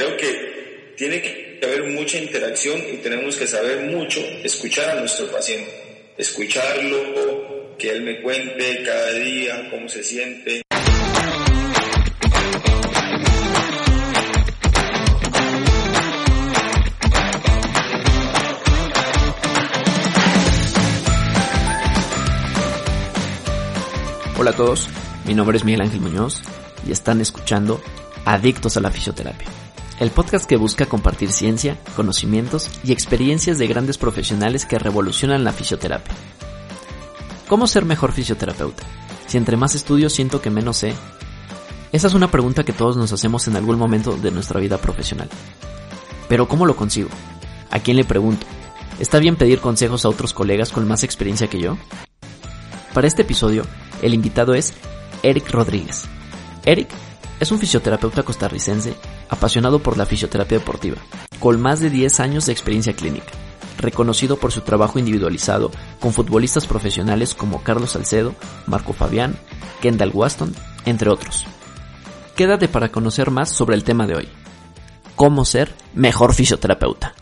[0.00, 5.30] creo que tiene que haber mucha interacción y tenemos que saber mucho escuchar a nuestro
[5.30, 10.62] paciente, escucharlo, que él me cuente cada día cómo se siente.
[24.38, 24.88] Hola a todos,
[25.26, 26.40] mi nombre es Miguel Ángel Muñoz
[26.88, 27.82] y están escuchando
[28.24, 29.48] Adictos a la Fisioterapia,
[30.00, 35.52] el podcast que busca compartir ciencia, conocimientos y experiencias de grandes profesionales que revolucionan la
[35.52, 36.14] fisioterapia.
[37.46, 38.82] ¿Cómo ser mejor fisioterapeuta?
[39.26, 40.94] Si entre más estudio siento que menos sé.
[41.92, 45.28] Esa es una pregunta que todos nos hacemos en algún momento de nuestra vida profesional.
[46.30, 47.10] Pero ¿cómo lo consigo?
[47.70, 48.46] ¿A quién le pregunto?
[49.00, 51.76] ¿Está bien pedir consejos a otros colegas con más experiencia que yo?
[52.94, 53.64] Para este episodio
[54.00, 54.72] el invitado es
[55.22, 56.04] Eric Rodríguez.
[56.64, 56.88] Eric
[57.38, 58.94] es un fisioterapeuta costarricense
[59.30, 60.98] apasionado por la fisioterapia deportiva,
[61.38, 63.32] con más de 10 años de experiencia clínica,
[63.78, 68.34] reconocido por su trabajo individualizado con futbolistas profesionales como Carlos Salcedo,
[68.66, 69.36] Marco Fabián,
[69.80, 70.54] Kendall Waston,
[70.84, 71.46] entre otros.
[72.36, 74.28] Quédate para conocer más sobre el tema de hoy.
[75.16, 77.14] Cómo ser mejor fisioterapeuta.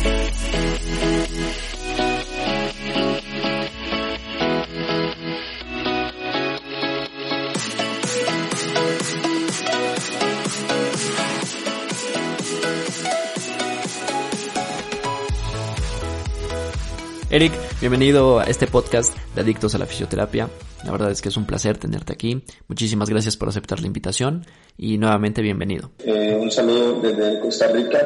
[17.31, 20.49] Eric, bienvenido a este podcast de Adictos a la Fisioterapia.
[20.83, 22.43] La verdad es que es un placer tenerte aquí.
[22.69, 24.47] Muchísimas gracias por aceptar la invitación
[24.79, 25.91] y nuevamente bienvenido.
[26.07, 27.99] Eh, un saludo desde Costa Rica.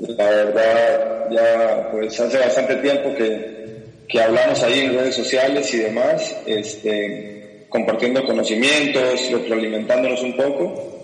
[0.00, 5.78] La verdad, ya pues hace bastante tiempo que, que hablamos ahí en redes sociales y
[5.78, 11.02] demás, este, compartiendo conocimientos, retroalimentándonos un poco.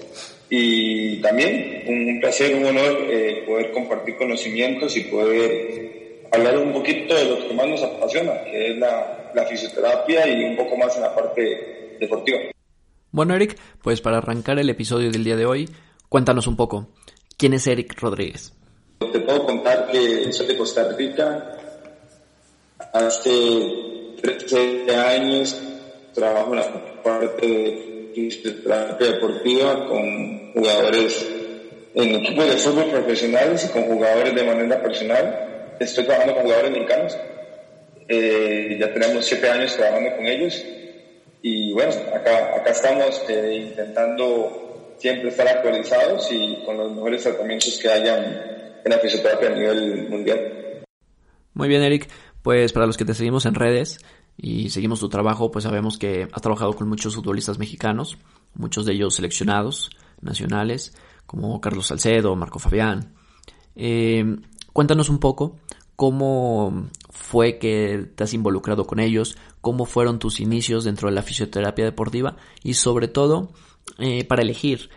[0.51, 6.00] Y también un placer, un honor eh, poder compartir conocimientos y poder
[6.33, 10.45] hablar un poquito de lo que más nos apasiona, que es la, la fisioterapia y
[10.45, 12.39] un poco más en la parte deportiva.
[13.13, 15.69] Bueno, Eric, pues para arrancar el episodio del día de hoy,
[16.09, 16.89] cuéntanos un poco,
[17.37, 18.53] ¿quién es Eric Rodríguez?
[18.99, 21.57] Te puedo contar que soy de Costa Rica.
[22.93, 23.31] Hace
[24.23, 25.61] 13 años
[26.15, 31.27] trabajo en la parte de fisioterapia deportiva con jugadores
[31.95, 35.50] en equipos de fútbol profesionales y con jugadores de manera personal
[35.81, 37.17] estoy trabajando con jugadores mexicanos.
[38.09, 40.65] Eh, ya tenemos siete años trabajando con ellos.
[41.43, 47.79] Y bueno, acá, acá estamos eh, intentando siempre estar actualizados y con los mejores tratamientos
[47.81, 48.25] que hayan
[48.85, 50.85] en la fisioterapia a nivel mundial.
[51.55, 52.09] Muy bien, Eric.
[52.43, 53.99] Pues para los que te seguimos en redes
[54.37, 58.19] y seguimos tu trabajo, pues sabemos que has trabajado con muchos futbolistas mexicanos,
[58.55, 60.95] muchos de ellos seleccionados, nacionales,
[61.27, 63.15] como Carlos Salcedo, Marco Fabián.
[63.77, 64.25] Eh,
[64.73, 65.57] Cuéntanos un poco
[65.97, 71.23] cómo fue que te has involucrado con ellos, cómo fueron tus inicios dentro de la
[71.23, 73.51] fisioterapia deportiva y sobre todo
[73.99, 74.91] eh, para elegir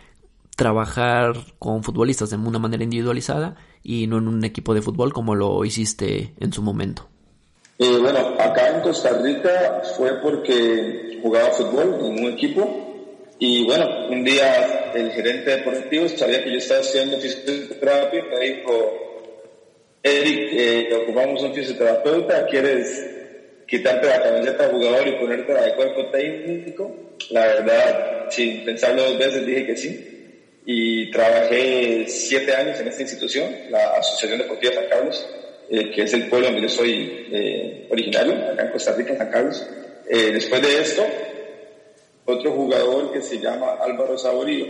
[0.56, 5.34] trabajar con futbolistas de una manera individualizada y no en un equipo de fútbol como
[5.34, 7.08] lo hiciste en su momento.
[7.78, 12.94] Eh, bueno, acá en Costa Rica fue porque jugaba fútbol en un equipo
[13.38, 18.40] y bueno, un día el gerente deportivo sabía que yo estaba estudiando fisioterapia y me
[18.40, 19.13] dijo,
[20.06, 23.06] Eric, eh, ocupamos un fisioterapeuta, ¿quieres
[23.66, 26.94] quitarte la camiseta jugador y ponerte la de cuerpo técnico?
[27.30, 30.10] La verdad, sin pensarlo dos veces, dije que sí.
[30.66, 35.26] Y trabajé siete años en esta institución, la Asociación Deportiva San Carlos,
[35.70, 39.30] eh, que es el pueblo donde yo soy eh, originario, acá en Costa Rica, San
[39.30, 39.66] Carlos.
[40.06, 41.02] Eh, después de esto,
[42.26, 44.66] otro jugador que se llama Álvaro Saborío,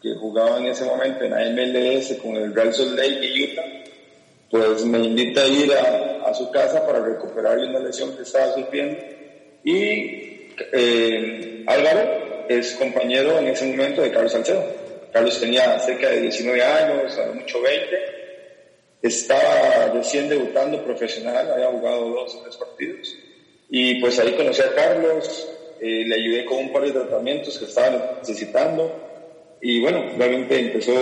[0.00, 3.64] que jugaba en ese momento en la MLS con el Real Salt Lake y Utah,
[4.50, 8.98] pues me invita a ir a, su casa para recuperarle una lesión que estaba sufriendo.
[9.64, 14.64] Y eh, Álvaro es compañero en ese momento de Carlos Salcedo.
[15.12, 17.96] Carlos tenía cerca de 19 años, a lo mucho 20.
[19.02, 23.14] Estaba recién debutando profesional, había jugado dos o tres partidos.
[23.70, 25.48] Y pues ahí conocí a Carlos,
[25.80, 28.92] eh, le ayudé con un par de tratamientos que estaba necesitando.
[29.62, 30.92] Y bueno, realmente empezó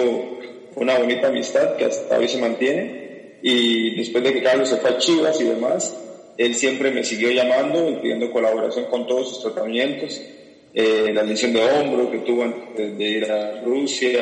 [0.76, 3.05] una bonita amistad que hasta hoy se mantiene
[3.42, 5.94] y después de que Carlos se fue a Chivas y demás,
[6.38, 10.20] él siempre me siguió llamando y pidiendo colaboración con todos sus tratamientos.
[10.74, 14.20] Eh, la lesión de hombro que tuvo antes de ir a Rusia,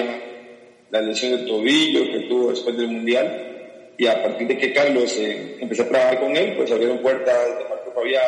[0.90, 3.92] la lesión de tobillo que tuvo después del Mundial.
[3.96, 7.58] Y a partir de que Carlos eh, empezó a trabajar con él, pues abrieron puertas
[7.58, 8.22] de Marco Fabián,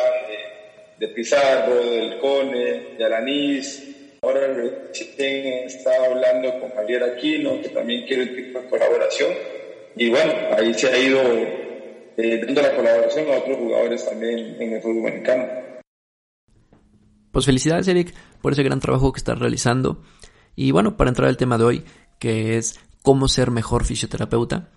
[0.99, 3.83] de, Pizarro, del Cone, de Alanís.
[4.21, 9.56] Ahora he estado hablando con Javier Aquino, que también quiere un tipo de colaboración.
[9.97, 14.73] Y bueno, ahí se ha ido eh, dando la colaboración a otros jugadores también en
[14.73, 15.43] el fútbol mexicano.
[17.31, 20.03] Pues felicidades, Eric, por ese gran trabajo que estás realizando.
[20.55, 21.83] Y bueno, para entrar al tema de hoy,
[22.19, 24.69] que es cómo ser mejor fisioterapeuta.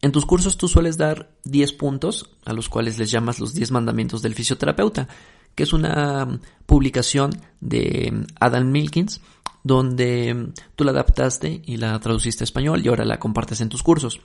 [0.00, 3.72] En tus cursos tú sueles dar 10 puntos, a los cuales les llamas los 10
[3.72, 5.08] mandamientos del fisioterapeuta,
[5.56, 7.30] que es una publicación
[7.60, 9.20] de Adam Milkins,
[9.64, 13.82] donde tú la adaptaste y la traduciste a español y ahora la compartes en tus
[13.82, 14.20] cursos.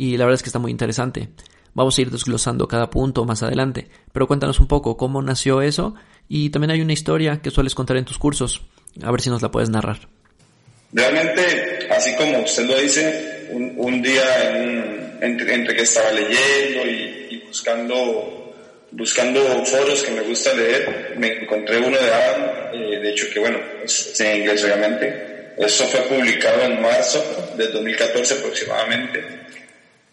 [0.00, 1.28] Y la verdad es que está muy interesante.
[1.74, 5.96] Vamos a ir desglosando cada punto más adelante, pero cuéntanos un poco cómo nació eso
[6.28, 8.62] y también hay una historia que sueles contar en tus cursos.
[9.02, 9.98] A ver si nos la puedes narrar.
[10.92, 18.54] Realmente, así como usted lo dice, un, día entre, que estaba leyendo y, buscando,
[18.92, 22.42] buscando foros que me gusta leer, me encontré uno de Adam,
[22.72, 25.54] eh, de hecho que bueno, es en inglés obviamente.
[25.58, 29.47] Eso fue publicado en marzo del 2014 aproximadamente.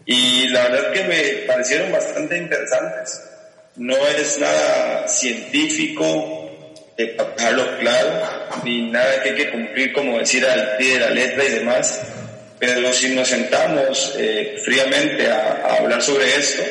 [0.06, 3.22] Y la verdad que me parecieron bastante interesantes.
[3.76, 6.46] No es nada científico,
[6.98, 8.22] de dejarlo claro,
[8.64, 12.02] ni nada que hay que cumplir como decir al pie de la letra y demás,
[12.58, 16.64] pero si nos sentamos eh, fríamente a, hablar sobre esto,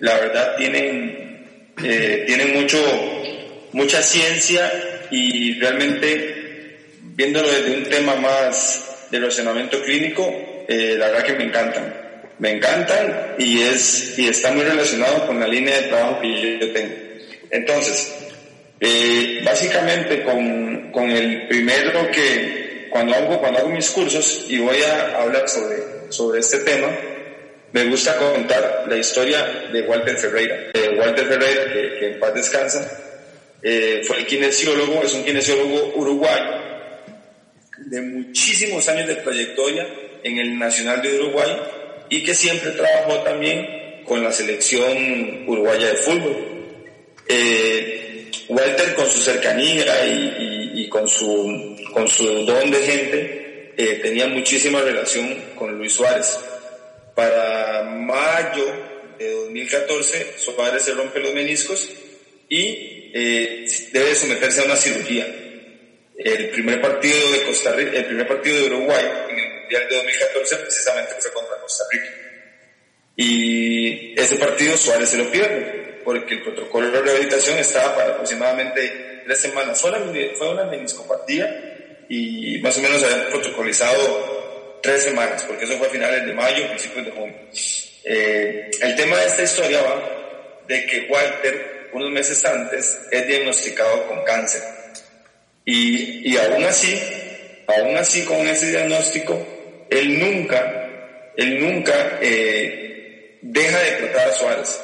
[0.00, 2.78] la verdad tienen, eh, tienen mucho,
[3.72, 4.70] mucha ciencia
[5.10, 10.30] y realmente viéndolo desde un tema más de relacionamiento clínico,
[10.68, 12.03] eh, la verdad que me encantan.
[12.38, 16.72] Me encantan y, es, y está muy relacionado con la línea de trabajo que yo
[16.72, 16.94] tengo.
[17.50, 18.12] Entonces,
[18.80, 24.82] eh, básicamente con, con, el primero que cuando hago, cuando hago mis cursos y voy
[24.82, 25.76] a hablar sobre,
[26.10, 26.88] sobre este tema,
[27.72, 30.56] me gusta contar la historia de Walter Ferreira.
[30.98, 32.88] Walter Ferreira, que, en paz descansa,
[33.62, 36.64] eh, fue el kinesiólogo, es un kinesiólogo uruguayo
[37.78, 39.86] de muchísimos años de trayectoria
[40.22, 41.60] en el Nacional de Uruguay
[42.14, 46.36] y que siempre trabajó también con la selección uruguaya de fútbol.
[47.26, 51.76] Eh, Walter con su cercanía y, con, su,
[52.46, 56.38] don de gente eh, tenía muchísima relación con Luis Suárez.
[57.16, 58.64] Para mayo
[59.18, 61.90] de 2014 Suárez se rompe los meniscos
[62.48, 65.26] y eh, debe someterse a una cirugía.
[66.16, 69.96] El primer partido de Costa Rica, el primer partido de Uruguay en el Mundial de
[69.96, 72.08] 2014 precisamente fue contra Costa Rica.
[73.16, 79.22] Y ese partido Suárez se lo pierde porque el protocolo de rehabilitación estaba para aproximadamente
[79.24, 79.80] tres semanas.
[79.80, 80.00] Fue una,
[80.36, 85.86] fue una meniscopatía y más o menos se había protocolizado tres semanas, porque eso fue
[85.86, 87.36] a finales de mayo, principios de junio.
[88.04, 94.06] Eh, el tema de esta historia va de que Walter, unos meses antes, es diagnosticado
[94.06, 94.62] con cáncer.
[95.64, 97.00] Y, y aún así,
[97.66, 99.46] aún así con ese diagnóstico,
[99.90, 104.80] él nunca, él nunca eh, deja de tratar a Suárez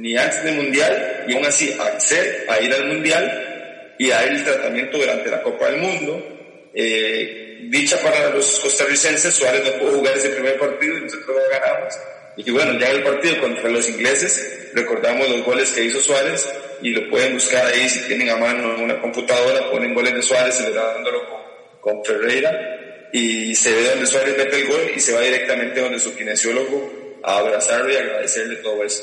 [0.00, 4.42] ni antes del Mundial, y aún así acceder a ir al Mundial y a el
[4.42, 6.70] tratamiento durante la Copa del Mundo.
[6.72, 11.50] Eh, dicha para los costarricenses, Suárez no pudo jugar ese primer partido y nosotros lo
[11.50, 11.94] ganamos.
[12.38, 16.48] Y bueno, ya el partido contra los ingleses, recordamos los goles que hizo Suárez
[16.82, 20.60] y lo pueden buscar ahí si tienen a mano una computadora, ponen goles de Suárez
[20.60, 21.40] y le da dándolo con,
[21.80, 25.98] con Ferreira y se ve donde Suárez mete el gol y se va directamente donde
[25.98, 29.02] su kinesiólogo a abrazarlo y agradecerle todo eso.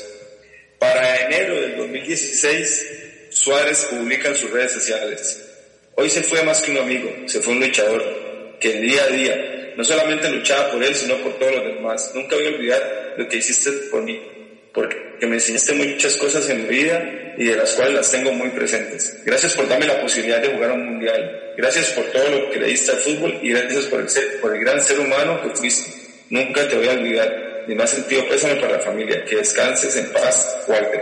[0.78, 5.44] Para enero del 2016, Suárez publica en sus redes sociales,
[5.94, 9.72] hoy se fue más que un amigo, se fue un luchador, que día a día
[9.76, 12.10] no solamente luchaba por él, sino por todos los demás.
[12.14, 14.20] Nunca voy a olvidar lo que hiciste por mí,
[14.72, 18.48] porque me enseñaste muchas cosas en mi vida y de las cuales las tengo muy
[18.48, 19.20] presentes.
[19.24, 21.52] Gracias por darme la posibilidad de jugar un mundial.
[21.56, 24.56] Gracias por todo lo que le diste al fútbol y gracias por el, ser, por
[24.56, 25.88] el gran ser humano que fuiste.
[26.30, 29.24] Nunca te voy a olvidar ni más sentido pésame para la familia.
[29.24, 31.00] Que descanses en paz, Walter.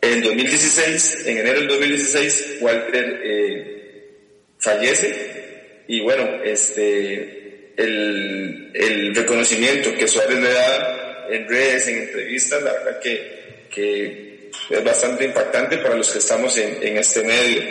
[0.00, 9.94] En 2016, en enero del 2016, Walter eh, fallece y bueno, este, el, el, reconocimiento
[9.94, 14.25] que Suárez le da en redes, en entrevistas, la verdad que, que
[14.70, 17.62] es bastante impactante para los que estamos en, en este medio.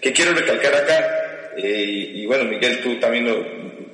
[0.00, 1.52] ¿Qué quiero recalcar acá?
[1.56, 3.44] Eh, y bueno, Miguel, tú también lo,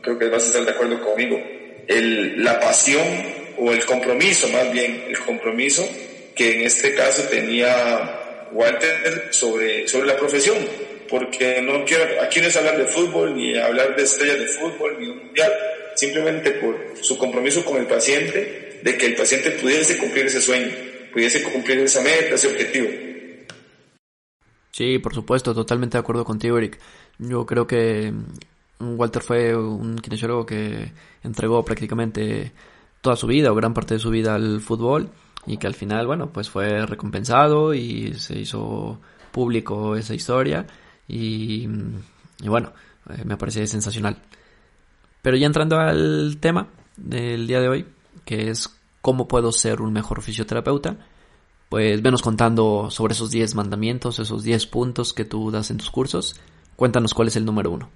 [0.00, 1.40] creo que vas a estar de acuerdo conmigo.
[1.87, 3.06] El, la pasión
[3.58, 5.88] o el compromiso más bien, el compromiso
[6.34, 10.56] que en este caso tenía Walter sobre, sobre la profesión,
[11.08, 14.96] porque no quiero, aquí no es hablar de fútbol, ni hablar de estrellas de fútbol,
[14.99, 15.52] ni un mundial,
[15.94, 20.70] simplemente por su compromiso con el paciente, de que el paciente pudiese cumplir ese sueño,
[21.12, 22.88] pudiese cumplir esa meta, ese objetivo.
[24.71, 26.78] Sí, por supuesto, totalmente de acuerdo contigo, Eric.
[27.19, 28.12] Yo creo que
[28.78, 30.92] mm, Walter fue un kinesiólogo que
[31.23, 32.52] entregó prácticamente
[33.02, 35.11] toda su vida o gran parte de su vida al fútbol
[35.47, 39.00] y que al final, bueno, pues fue recompensado y se hizo
[39.31, 40.66] público esa historia
[41.09, 41.69] y,
[42.40, 42.73] y bueno,
[43.11, 44.16] eh, me parece sensacional.
[45.21, 47.87] Pero ya entrando al tema del día de hoy,
[48.25, 48.71] que es
[49.02, 50.97] cómo puedo ser un mejor fisioterapeuta,
[51.68, 55.90] pues venos contando sobre esos 10 mandamientos, esos 10 puntos que tú das en tus
[55.90, 56.37] cursos.
[56.76, 57.90] Cuéntanos cuál es el número uno.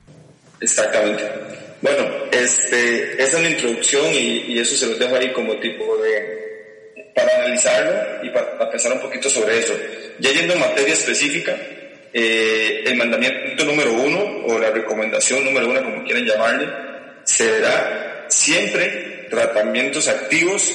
[0.60, 1.25] Exactamente.
[1.80, 7.12] Bueno, este, esa es la introducción y, eso se los dejo ahí como tipo de,
[7.14, 9.75] para analizarlo y para, pensar un poquito sobre eso.
[10.18, 11.54] Ya yendo en materia específica,
[12.12, 16.66] eh, el mandamiento número uno o la recomendación número uno, como quieran llamarle,
[17.25, 20.72] será siempre tratamientos activos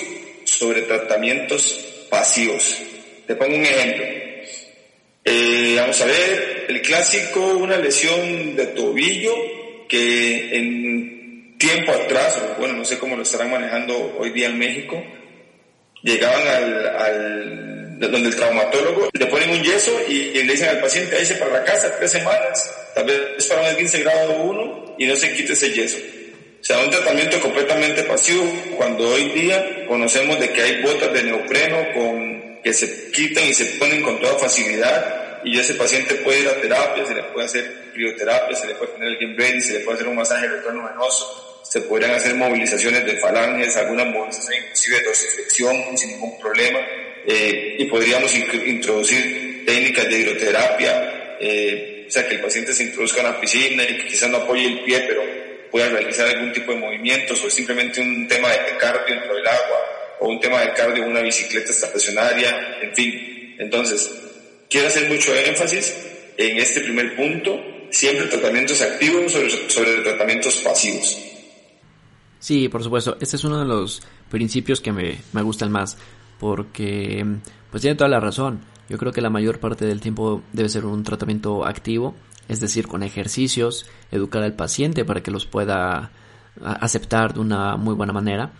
[0.62, 2.78] sobre tratamientos pasivos.
[3.26, 4.06] Te pongo un ejemplo.
[5.26, 9.34] Eh, vamos a ver, el clásico, una lesión de tobillo
[9.90, 15.04] que en tiempo atrás, bueno, no sé cómo lo estarán manejando hoy día en México,
[16.04, 21.26] llegaban al, donde el traumatólogo le ponen un yeso y, le dicen al paciente, ahí
[21.26, 25.16] se para la casa tres semanas, tal vez para un 15 grado 1 y no
[25.16, 25.98] se quite ese yeso.
[26.62, 28.44] O sea, un tratamiento completamente pasivo
[28.78, 33.54] cuando hoy día conocemos de que hay botas de neopreno con, que se quitan y
[33.56, 37.48] se ponen con toda facilidad y ese paciente puede ir a terapia, se le puede
[37.48, 40.58] hacer crioterapia, se le puede poner el game se le puede hacer un masaje de
[40.58, 46.40] retorno venoso, se podrían hacer movilizaciones de falanges, algunas movilizaciones inclusive de dosificación sin ningún
[46.40, 46.80] problema
[47.26, 53.22] eh, y podríamos introducir técnicas de hidroterapia, eh, o sea, que el paciente se introduzca
[53.22, 55.41] en la piscina y que quizás no apoye el pie, pero
[55.72, 59.78] pueda realizar algún tipo de movimientos o simplemente un tema de cardio dentro del agua
[60.20, 63.56] o un tema de cardio una bicicleta estacionaria, en fin.
[63.58, 64.12] Entonces,
[64.70, 65.96] quiero hacer mucho énfasis
[66.38, 67.60] en este primer punto,
[67.90, 71.18] siempre tratamientos activos sobre, sobre tratamientos pasivos.
[72.40, 75.98] Sí, por supuesto, este es uno de los principios que me, me gustan más,
[76.40, 77.26] porque
[77.70, 78.62] pues tiene toda la razón.
[78.90, 82.16] Yo creo que la mayor parte del tiempo debe ser un tratamiento activo
[82.52, 86.12] es decir, con ejercicios, educar al paciente para que los pueda
[86.62, 88.52] aceptar de una muy buena manera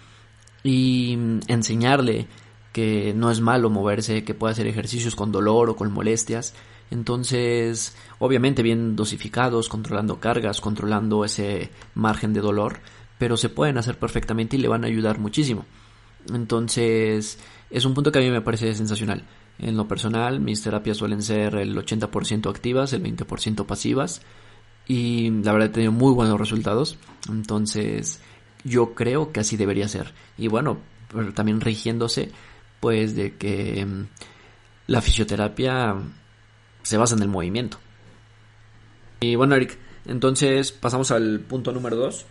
[0.64, 1.18] y
[1.48, 2.28] enseñarle
[2.72, 6.54] que no es malo moverse, que puede hacer ejercicios con dolor o con molestias.
[6.90, 12.80] Entonces, obviamente bien dosificados, controlando cargas, controlando ese margen de dolor,
[13.18, 15.66] pero se pueden hacer perfectamente y le van a ayudar muchísimo.
[16.34, 19.26] Entonces, es un punto que a mí me parece sensacional.
[19.62, 24.22] En lo personal, mis terapias suelen ser el 80% activas, el 20% pasivas.
[24.88, 26.98] Y la verdad he tenido muy buenos resultados.
[27.30, 28.20] Entonces,
[28.64, 30.14] yo creo que así debería ser.
[30.36, 30.80] Y bueno,
[31.14, 32.32] pero también rigiéndose,
[32.80, 34.08] pues, de que mm,
[34.88, 35.96] la fisioterapia
[36.82, 37.78] se basa en el movimiento.
[39.20, 39.78] Y bueno, Eric,
[40.08, 42.26] entonces pasamos al punto número 2.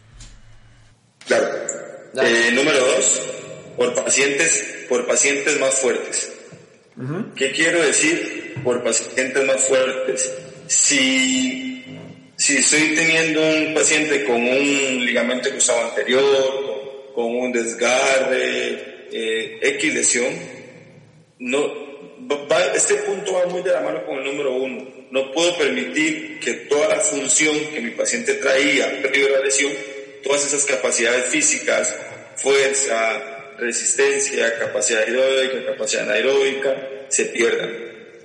[1.28, 1.46] Claro.
[2.20, 3.22] Eh, número 2,
[3.76, 6.39] por pacientes, por pacientes más fuertes.
[7.34, 10.32] ¿Qué quiero decir por pacientes más fuertes?
[10.66, 11.84] Si,
[12.36, 19.94] si estoy teniendo un paciente con un ligamento cruzado anterior, con, un desgarre, eh, X
[19.94, 20.32] lesión,
[21.38, 21.90] no,
[22.74, 24.86] este punto va muy de la mano con el número uno.
[25.10, 29.72] No puedo permitir que toda la función que mi paciente traía previo a la lesión,
[30.22, 31.96] todas esas capacidades físicas,
[32.36, 36.76] fuerza, resistencia, capacidad aeróbica, capacidad anaeróbica,
[37.08, 37.70] se pierdan.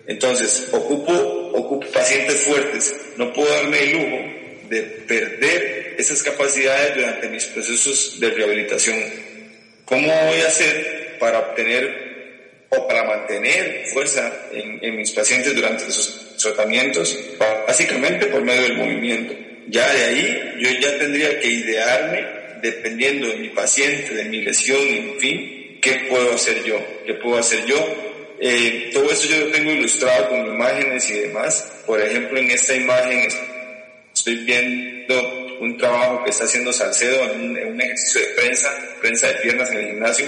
[0.08, 1.14] Entonces, ocupo,
[1.54, 8.20] ocupo pacientes fuertes, no puedo darme el lujo de perder esas capacidades durante mis procesos
[8.20, 9.00] de rehabilitación.
[9.86, 15.86] ¿Cómo voy a hacer para obtener o para mantener fuerza en, en mis pacientes durante
[15.88, 17.18] esos tratamientos?
[17.68, 19.34] Básicamente por medio del movimiento.
[19.68, 24.82] Ya de ahí yo ya tendría que idearme dependiendo de mi paciente, de mi lesión,
[24.82, 26.78] en fin, ¿qué puedo hacer yo?
[27.06, 27.78] ¿Qué puedo hacer yo?
[28.40, 31.84] Eh, todo eso yo lo tengo ilustrado con imágenes y demás.
[31.86, 33.28] Por ejemplo, en esta imagen
[34.14, 38.70] estoy viendo un trabajo que está haciendo Salcedo en un, ejercicio de prensa,
[39.00, 40.26] prensa de piernas en el gimnasio,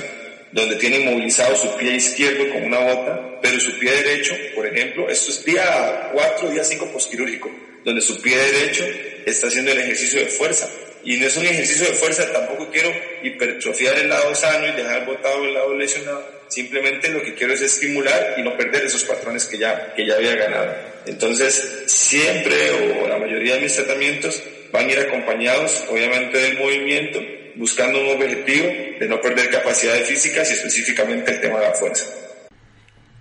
[0.51, 5.09] donde tiene inmovilizado su pie izquierdo con una bota, pero su pie derecho, por ejemplo,
[5.09, 7.51] esto es día 4, día 5 postquirúrgico,
[7.83, 8.85] donde su pie derecho
[9.25, 10.69] está haciendo el ejercicio de fuerza
[11.03, 12.89] y no es un ejercicio de fuerza, tampoco quiero
[13.23, 16.37] hipertrofiar el lado sano y dejar botado el lado lesionado.
[16.47, 20.15] Simplemente lo que quiero es estimular y no perder esos patrones que ya, que ya
[20.15, 20.73] había ganado.
[21.05, 27.19] Entonces, siempre o la mayoría de mis tratamientos van a ir acompañados, obviamente, del movimiento,
[27.55, 28.67] buscando un objetivo
[28.99, 32.05] de no perder capacidades físicas y específicamente el tema de la fuerza.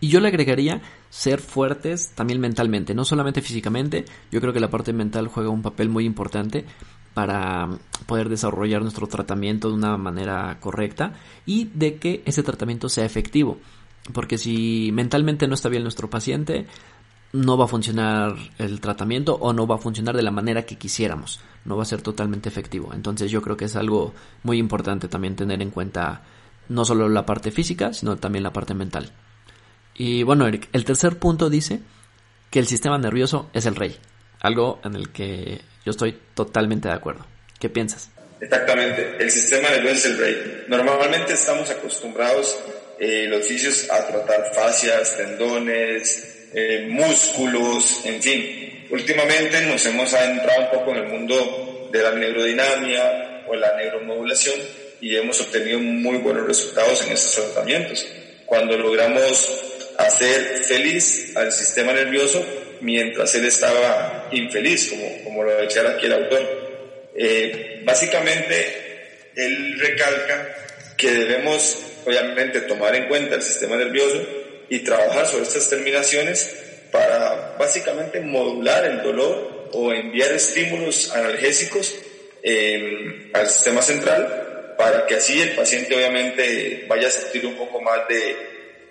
[0.00, 4.68] Y yo le agregaría ser fuertes también mentalmente, no solamente físicamente, yo creo que la
[4.68, 6.64] parte mental juega un papel muy importante
[7.16, 7.66] para
[8.04, 11.14] poder desarrollar nuestro tratamiento de una manera correcta
[11.46, 13.56] y de que ese tratamiento sea efectivo.
[14.12, 16.66] Porque si mentalmente no está bien nuestro paciente,
[17.32, 20.76] no va a funcionar el tratamiento o no va a funcionar de la manera que
[20.76, 21.40] quisiéramos.
[21.64, 22.92] No va a ser totalmente efectivo.
[22.92, 26.20] Entonces yo creo que es algo muy importante también tener en cuenta
[26.68, 29.10] no solo la parte física, sino también la parte mental.
[29.94, 31.80] Y bueno, Eric, el tercer punto dice
[32.50, 33.96] que el sistema nervioso es el rey.
[34.46, 37.26] Algo en el que yo estoy totalmente de acuerdo.
[37.58, 38.10] ¿Qué piensas?
[38.40, 40.64] Exactamente, el sistema nervioso es el rey.
[40.68, 42.56] Normalmente estamos acostumbrados
[43.00, 48.86] eh, los fisios a tratar fascias, tendones, eh, músculos, en fin.
[48.90, 54.60] Últimamente nos hemos adentrado un poco en el mundo de la neurodinamia o la neuromodulación
[55.00, 58.06] y hemos obtenido muy buenos resultados en estos tratamientos.
[58.44, 62.46] Cuando logramos hacer feliz al sistema nervioso
[62.80, 67.10] mientras él estaba infeliz, como, como lo decía aquí el autor.
[67.14, 70.54] Eh, básicamente, él recalca
[70.96, 74.22] que debemos, obviamente, tomar en cuenta el sistema nervioso
[74.68, 76.54] y trabajar sobre estas terminaciones
[76.90, 81.94] para básicamente modular el dolor o enviar estímulos analgésicos
[82.42, 87.80] eh, al sistema central para que así el paciente obviamente vaya a sentir un poco
[87.80, 88.36] más de,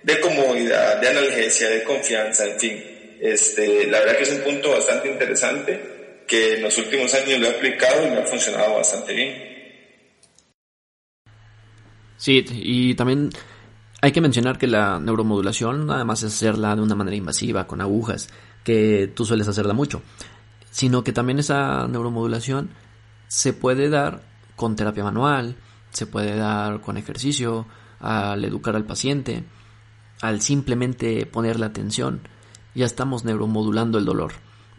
[0.04, 2.95] de comodidad, de analgesia, de confianza, en fin.
[3.26, 7.48] Este, la verdad que es un punto bastante interesante que en los últimos años lo
[7.48, 9.34] he aplicado y me ha funcionado bastante bien.
[12.18, 13.32] Sí, y también
[14.00, 17.82] hay que mencionar que la neuromodulación nada más es hacerla de una manera invasiva, con
[17.82, 18.30] agujas,
[18.64, 20.04] que tú sueles hacerla mucho,
[20.70, 22.70] sino que también esa neuromodulación
[23.28, 24.22] se puede dar
[24.56, 25.56] con terapia manual,
[25.90, 27.66] se puede dar con ejercicio,
[28.00, 29.44] al educar al paciente,
[30.22, 32.22] al simplemente ponerle atención,
[32.76, 34.34] ya estamos neuromodulando el dolor.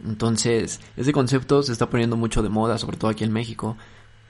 [0.05, 3.75] Entonces, ese concepto se está poniendo mucho de moda, sobre todo aquí en México,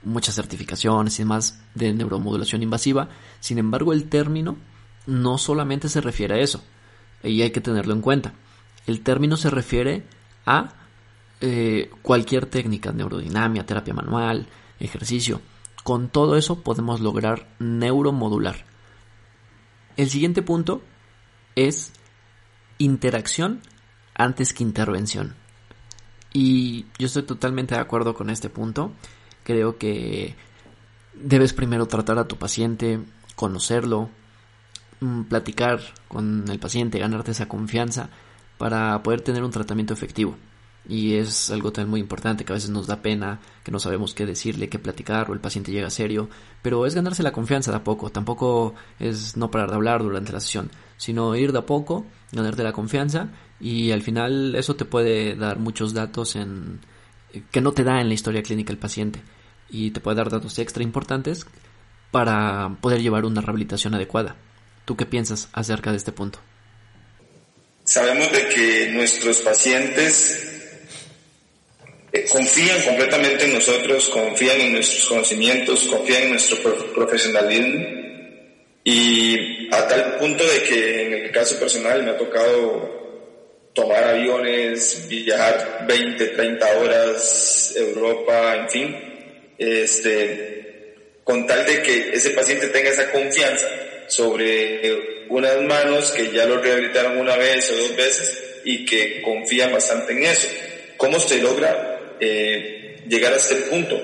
[0.02, 3.10] muchas certificaciones y demás de neuromodulación invasiva.
[3.40, 4.56] Sin embargo, el término
[5.06, 6.62] no solamente se refiere a eso,
[7.22, 8.32] y hay que tenerlo en cuenta.
[8.86, 10.06] El término se refiere
[10.46, 10.72] a
[11.40, 14.48] eh, cualquier técnica, neurodinamia, terapia manual,
[14.80, 15.40] ejercicio.
[15.84, 18.64] Con todo eso podemos lograr neuromodular.
[19.96, 20.82] El siguiente punto
[21.54, 21.92] es
[22.78, 23.60] interacción
[24.14, 25.34] antes que intervención.
[26.32, 28.92] Y yo estoy totalmente de acuerdo con este punto.
[29.44, 30.36] Creo que
[31.14, 33.00] debes primero tratar a tu paciente,
[33.34, 34.10] conocerlo,
[35.00, 38.10] mm, platicar con el paciente, ganarte esa confianza
[38.58, 40.36] para poder tener un tratamiento efectivo
[40.88, 44.14] y es algo también muy importante que a veces nos da pena, que no sabemos
[44.14, 46.30] qué decirle, qué platicar o el paciente llega serio,
[46.62, 50.32] pero es ganarse la confianza de a poco, tampoco es no parar de hablar durante
[50.32, 53.28] la sesión, sino ir de a poco, ganarte la confianza
[53.60, 56.80] y al final eso te puede dar muchos datos en
[57.50, 59.20] que no te da en la historia clínica el paciente
[59.68, 61.46] y te puede dar datos extra importantes
[62.10, 64.36] para poder llevar una rehabilitación adecuada.
[64.86, 66.38] ¿Tú qué piensas acerca de este punto?
[67.84, 70.57] Sabemos de que nuestros pacientes
[72.24, 76.58] confían completamente en nosotros, confían en nuestros conocimientos, confían en nuestro
[76.94, 77.86] profesionalismo
[78.84, 82.98] y a tal punto de que en el caso personal me ha tocado
[83.74, 92.30] tomar aviones, viajar 20, 30 horas, Europa, en fin, este, con tal de que ese
[92.30, 93.68] paciente tenga esa confianza
[94.08, 99.72] sobre unas manos que ya lo rehabilitaron una vez o dos veces y que confían
[99.72, 100.48] bastante en eso.
[100.96, 101.87] ¿Cómo se logra?
[102.20, 104.00] Eh, llegar a este punto.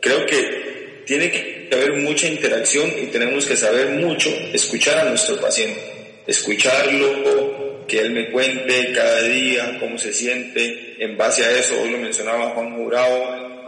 [0.00, 5.40] Creo que tiene que haber mucha interacción y tenemos que saber mucho escuchar a nuestro
[5.40, 5.80] paciente,
[6.26, 10.96] escucharlo, que él me cuente cada día cómo se siente.
[10.98, 13.60] En base a eso, hoy lo mencionaba Juan Murao en una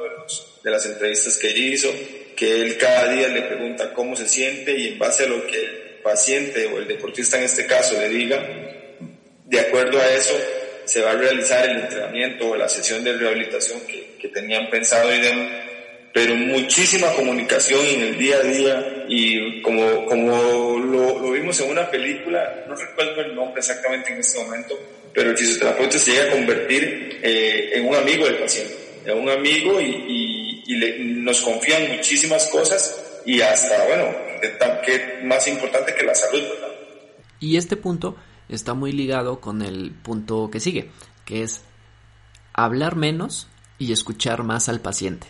[0.63, 1.93] de, las entrevistas que hizo,
[2.35, 5.59] que él cada día le pregunta cómo se siente y en base a lo que
[5.59, 5.71] el
[6.03, 8.45] paciente o el deportista en este caso le diga,
[9.45, 10.35] de acuerdo a eso,
[10.87, 15.15] se va a realizar el entrenamiento o la sesión de rehabilitación que, que tenían pensado
[15.15, 15.49] y demás,
[16.13, 21.71] pero muchísima comunicación en el día a día y como, como lo, lo, vimos en
[21.71, 24.79] una película, no recuerdo el nombre exactamente en este momento,
[25.13, 29.29] pero el fisioterapeuta se llega a convertir eh, en un amigo del paciente, en un
[29.29, 34.15] amigo y, y, y nos confían muchísimas cosas y hasta, bueno,
[34.85, 36.75] que más importante que la salud, ¿verdad?
[37.41, 38.17] Y este punto
[38.49, 40.91] está muy ligado con el punto que sigue,
[41.25, 41.63] que es
[42.53, 45.27] hablar menos y escuchar más al paciente.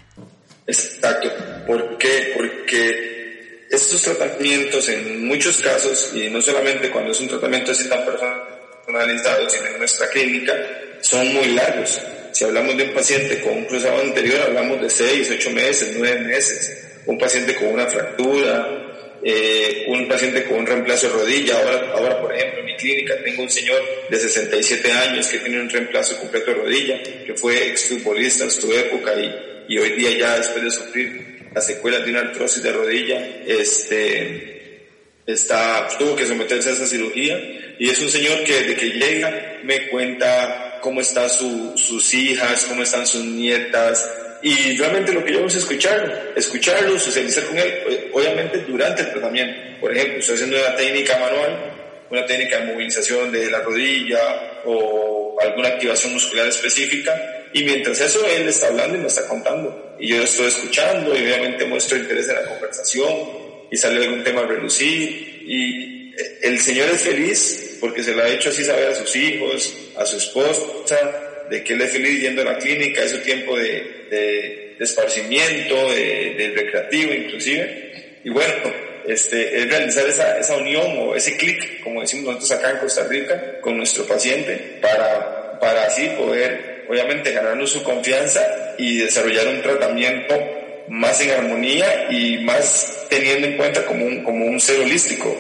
[0.67, 1.29] Exacto.
[1.67, 2.33] ¿Por qué?
[2.37, 8.05] Porque estos tratamientos en muchos casos, y no solamente cuando es un tratamiento así tan
[8.05, 8.43] personal,
[8.87, 10.55] personalizados en nuestra clínica
[11.01, 12.01] son muy largos.
[12.33, 16.21] Si hablamos de un paciente con un cruzado anterior, hablamos de 6, 8 meses, 9
[16.21, 16.83] meses.
[17.07, 18.86] Un paciente con una fractura,
[19.23, 21.57] eh, un paciente con un reemplazo de rodilla.
[21.59, 25.61] Ahora, ahora, por ejemplo, en mi clínica tengo un señor de 67 años que tiene
[25.61, 30.11] un reemplazo completo de rodilla, que fue exfutbolista en su época y, y hoy día
[30.19, 34.57] ya después de sufrir las secuelas de una artrosis de rodilla, este,
[35.27, 37.39] está, tuvo que someterse a esa cirugía
[37.79, 42.83] y es un señor que desde que llega me cuenta cómo están sus hijas, cómo
[42.83, 44.09] están sus nietas
[44.49, 49.11] y realmente lo que yo hago es escucharlo, escucharlo, socializar con él, obviamente durante el
[49.11, 49.81] tratamiento.
[49.81, 51.73] Por ejemplo, estoy haciendo una técnica manual,
[52.09, 57.13] una técnica de movilización de la rodilla o alguna activación muscular específica
[57.53, 59.97] y mientras eso, él está hablando y me está contando.
[59.99, 63.13] Y yo estoy escuchando y obviamente muestro interés en la conversación
[63.69, 65.43] y sale algún tema a relucir.
[65.45, 69.75] Y el Señor es feliz porque se lo ha hecho así saber a sus hijos,
[69.97, 73.57] a su esposa, de que él es feliz yendo a la clínica, es su tiempo
[73.57, 78.21] de, de, esparcimiento, de, recreativo inclusive.
[78.25, 78.55] Y bueno,
[79.07, 83.07] este, es realizar esa, esa unión o ese clic, como decimos nosotros acá en Costa
[83.09, 88.41] Rica, con nuestro paciente para, para así poder obviamente ganarnos su confianza
[88.79, 90.35] y desarrollar un tratamiento
[90.89, 95.35] más en armonía y más teniendo en cuenta como un, como un ser holístico.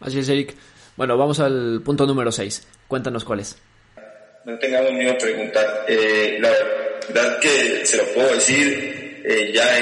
[0.00, 0.54] Así es, Eric.
[0.96, 2.66] Bueno, vamos al punto número 6.
[2.88, 3.56] Cuéntanos cuál es.
[4.46, 5.84] No tengamos miedo a preguntar.
[5.88, 9.78] Eh, la verdad que se lo puedo decir eh, ya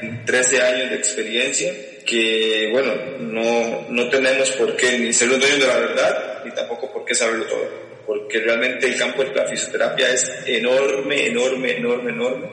[0.00, 1.72] en 13 años de experiencia,
[2.04, 6.50] que bueno, no, no tenemos por qué ni ser los dueños de la verdad, ni
[6.50, 11.76] tampoco por qué saberlo todo porque realmente el campo de la fisioterapia es enorme, enorme,
[11.76, 12.48] enorme, enorme.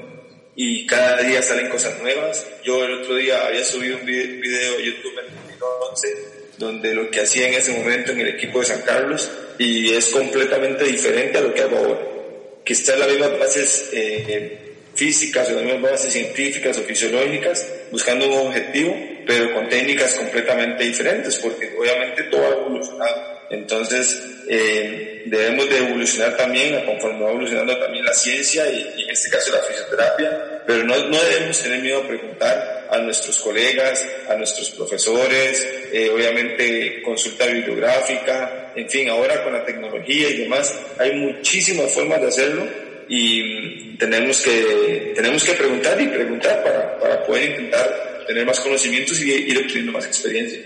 [0.55, 2.45] Y cada día salen cosas nuevas.
[2.63, 6.07] Yo el otro día había subido un video a YouTube en 2011
[6.57, 10.07] donde lo que hacía en ese momento en el equipo de San Carlos y es
[10.07, 12.13] completamente diferente a lo que hago ahora.
[12.65, 14.57] En las mismas bases eh,
[14.95, 18.95] físicas o las mismas bases científicas o fisiológicas, buscando un objetivo,
[19.27, 23.33] pero con técnicas completamente diferentes, porque obviamente todo ha evolucionado.
[23.49, 29.29] Entonces, eh, debemos de evolucionar también, conforme va evolucionando también la ciencia y, en este
[29.29, 34.35] caso la fisioterapia, pero no, no, debemos tener miedo a preguntar a nuestros colegas, a
[34.35, 41.15] nuestros profesores, eh, obviamente consulta bibliográfica, en fin, ahora con la tecnología y demás, hay
[41.15, 42.65] muchísimas formas de hacerlo
[43.07, 49.19] y tenemos que, tenemos que preguntar y preguntar para, para poder intentar tener más conocimientos
[49.21, 50.59] y ir obteniendo más experiencia.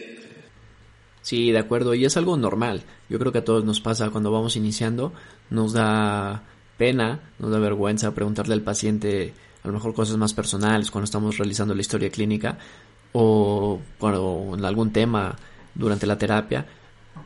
[1.22, 2.84] Sí, de acuerdo, y es algo normal.
[3.10, 5.14] Yo creo que a todos nos pasa cuando vamos iniciando,
[5.50, 6.44] nos da
[6.78, 11.38] pena, nos da vergüenza preguntarle al paciente a lo mejor cosas más personales cuando estamos
[11.38, 12.58] realizando la historia clínica
[13.12, 15.36] o cuando en algún tema
[15.76, 16.66] durante la terapia,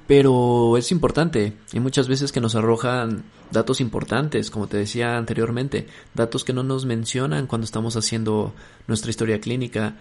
[0.07, 1.53] pero es importante.
[1.73, 6.63] Hay muchas veces que nos arrojan datos importantes, como te decía anteriormente, datos que no
[6.63, 8.53] nos mencionan cuando estamos haciendo
[8.87, 9.97] nuestra historia clínica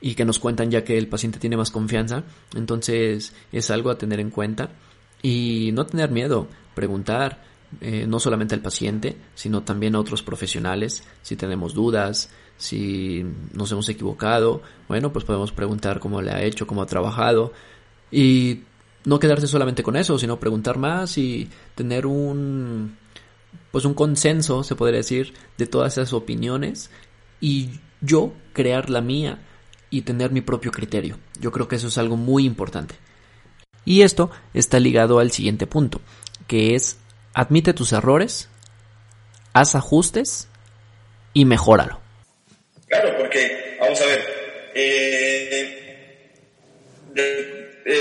[0.00, 2.24] y que nos cuentan ya que el paciente tiene más confianza.
[2.54, 4.70] Entonces es algo a tener en cuenta
[5.22, 7.44] y no tener miedo, preguntar
[7.80, 13.24] eh, no solamente al paciente, sino también a otros profesionales si tenemos dudas, si
[13.54, 17.52] nos hemos equivocado, bueno, pues podemos preguntar cómo le ha hecho, cómo ha trabajado
[18.10, 18.60] y
[19.04, 22.96] no quedarse solamente con eso, sino preguntar más y tener un
[23.70, 26.90] pues un consenso, se podría decir, de todas esas opiniones
[27.40, 29.38] y yo crear la mía
[29.90, 31.18] y tener mi propio criterio.
[31.40, 32.94] Yo creo que eso es algo muy importante.
[33.84, 36.00] Y esto está ligado al siguiente punto,
[36.46, 36.98] que es
[37.34, 38.48] admite tus errores,
[39.52, 40.48] haz ajustes
[41.34, 42.00] y mejóralo.
[42.86, 44.20] Claro, porque, vamos a ver,
[44.74, 45.01] eh,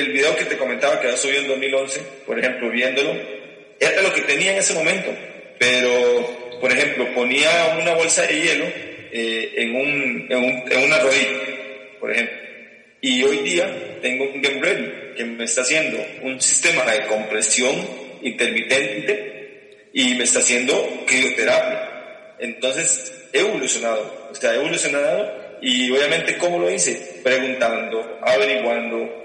[0.02, 3.16] el video que te comentaba que subido en 2011, por ejemplo, viéndolo,
[3.80, 5.10] era lo que tenía en ese momento,
[5.60, 8.66] pero, por ejemplo, ponía una bolsa de hielo
[9.12, 11.52] eh, en, un, en, un, en una rodilla
[12.02, 12.38] por ejemplo.
[13.00, 17.76] Y hoy día tengo un Game Ready que me está haciendo un sistema de compresión
[18.22, 22.36] intermitente y me está haciendo crioterapia.
[22.40, 27.20] Entonces, he evolucionado, o sea, he evolucionado y obviamente, ¿cómo lo hice?
[27.24, 29.21] Preguntando, averiguando.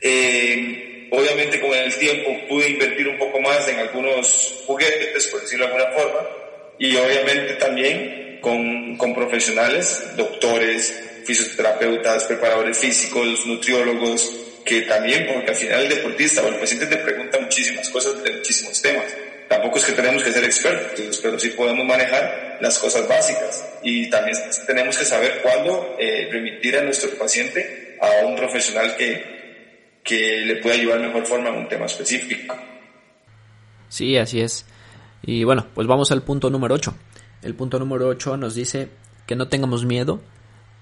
[0.00, 5.66] Eh, obviamente, con el tiempo pude invertir un poco más en algunos juguetes, por decirlo
[5.66, 6.20] de alguna forma,
[6.78, 14.32] y obviamente también con, con profesionales, doctores, fisioterapeutas, preparadores físicos, nutriólogos,
[14.64, 18.32] que también, porque al final el deportista o el paciente te pregunta muchísimas cosas de
[18.32, 19.06] muchísimos temas.
[19.48, 23.64] Tampoco es que tenemos que ser expertos, pero sí podemos manejar las cosas básicas.
[23.82, 29.35] Y también tenemos que saber cuándo eh, remitir a nuestro paciente a un profesional que,
[30.06, 32.56] que le pueda ayudar de mejor forma en un tema específico.
[33.88, 34.66] Sí, así es.
[35.22, 36.94] Y bueno, pues vamos al punto número 8.
[37.42, 38.88] El punto número 8 nos dice
[39.26, 40.22] que no tengamos miedo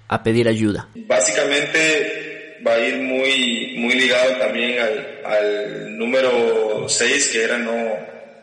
[0.08, 0.88] a pedir ayuda.
[0.94, 7.74] Básicamente va a ir muy, muy ligado también al, al número 6, que era no,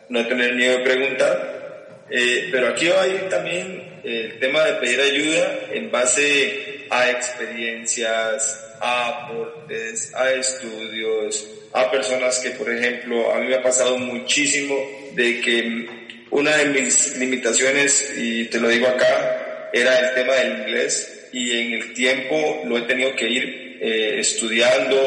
[0.08, 2.06] no tener miedo de preguntar.
[2.10, 7.10] Eh, pero aquí va a ir también el tema de pedir ayuda en base a
[7.10, 13.96] experiencias, a aportes, a estudios, a personas que, por ejemplo, a mí me ha pasado
[13.96, 14.76] muchísimo
[15.14, 15.86] de que
[16.30, 21.58] una de mis limitaciones, y te lo digo acá, era el tema del inglés y
[21.58, 24.98] en el tiempo lo he tenido que ir eh, estudiando,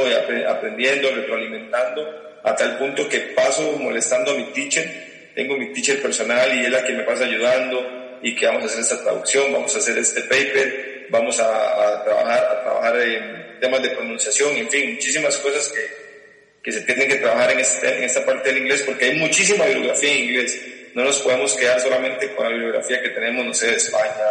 [0.47, 6.57] aprendiendo, retroalimentando, a tal punto que paso molestando a mi teacher, tengo mi teacher personal
[6.57, 9.75] y es la que me pasa ayudando y que vamos a hacer esta traducción, vamos
[9.75, 14.93] a hacer este paper, vamos a, trabajar, a trabajar en temas de pronunciación, en fin,
[14.93, 18.83] muchísimas cosas que, que se tienen que trabajar en, este, en esta parte del inglés
[18.83, 20.61] porque hay muchísima bibliografía en inglés.
[20.93, 24.25] No nos podemos quedar solamente con la bibliografía que tenemos, no sé, de España,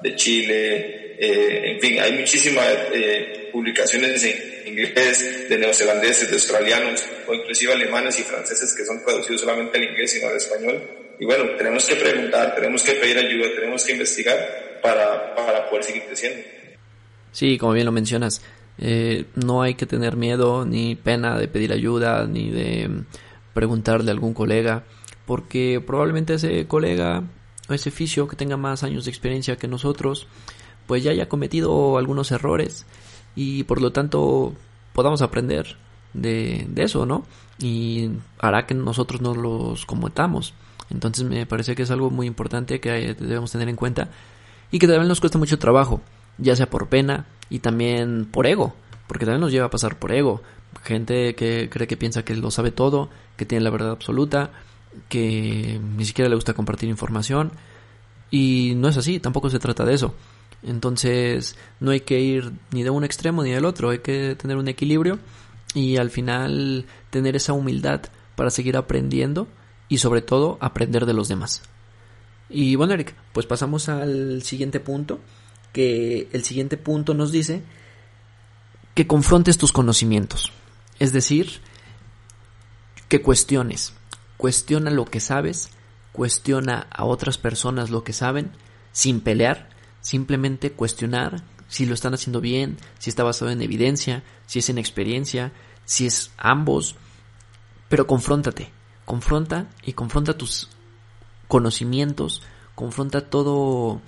[0.00, 7.04] de Chile, eh, en fin, hay muchísimas eh, publicaciones en inglés, de neozelandeses, de australianos,
[7.26, 10.82] o inclusive alemanes y franceses que son traducidos solamente al inglés y no al español.
[11.18, 15.84] Y bueno, tenemos que preguntar, tenemos que pedir ayuda, tenemos que investigar para, para poder
[15.84, 16.42] seguir creciendo.
[17.30, 18.42] Sí, como bien lo mencionas,
[18.78, 23.04] eh, no hay que tener miedo ni pena de pedir ayuda ni de
[23.52, 24.84] preguntarle a algún colega,
[25.26, 27.22] porque probablemente ese colega
[27.68, 30.26] o ese fisio que tenga más años de experiencia que nosotros,
[30.86, 32.84] pues ya haya cometido algunos errores
[33.36, 34.54] y por lo tanto
[34.92, 35.76] podamos aprender
[36.12, 37.24] de, de eso, ¿no?
[37.58, 40.54] Y hará que nosotros no los cometamos.
[40.90, 44.10] Entonces me parece que es algo muy importante que debemos tener en cuenta
[44.70, 46.00] y que también nos cuesta mucho trabajo,
[46.38, 48.74] ya sea por pena y también por ego,
[49.06, 50.42] porque también nos lleva a pasar por ego.
[50.82, 54.50] Gente que cree que piensa que lo sabe todo, que tiene la verdad absoluta,
[55.08, 57.52] que ni siquiera le gusta compartir información
[58.30, 60.14] y no es así, tampoco se trata de eso.
[60.62, 64.56] Entonces no hay que ir ni de un extremo ni del otro, hay que tener
[64.56, 65.18] un equilibrio
[65.74, 68.02] y al final tener esa humildad
[68.36, 69.46] para seguir aprendiendo
[69.88, 71.62] y sobre todo aprender de los demás.
[72.48, 75.18] Y bueno, Eric, pues pasamos al siguiente punto,
[75.74, 77.64] que el siguiente punto nos dice
[78.94, 80.52] que confrontes tus conocimientos,
[81.00, 81.60] es decir,
[83.08, 83.92] que cuestiones,
[84.36, 85.70] cuestiona lo que sabes,
[86.12, 88.52] cuestiona a otras personas lo que saben,
[88.92, 89.68] sin pelear,
[90.00, 94.78] simplemente cuestionar si lo están haciendo bien, si está basado en evidencia, si es en
[94.78, 95.52] experiencia,
[95.84, 96.94] si es ambos,
[97.88, 98.70] pero confróntate,
[99.04, 100.68] confronta y confronta tus
[101.48, 102.42] conocimientos,
[102.76, 104.00] confronta todo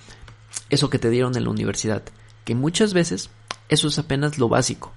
[0.71, 2.03] eso que te dieron en la universidad,
[2.45, 3.31] que muchas veces
[3.69, 4.92] eso es apenas lo básico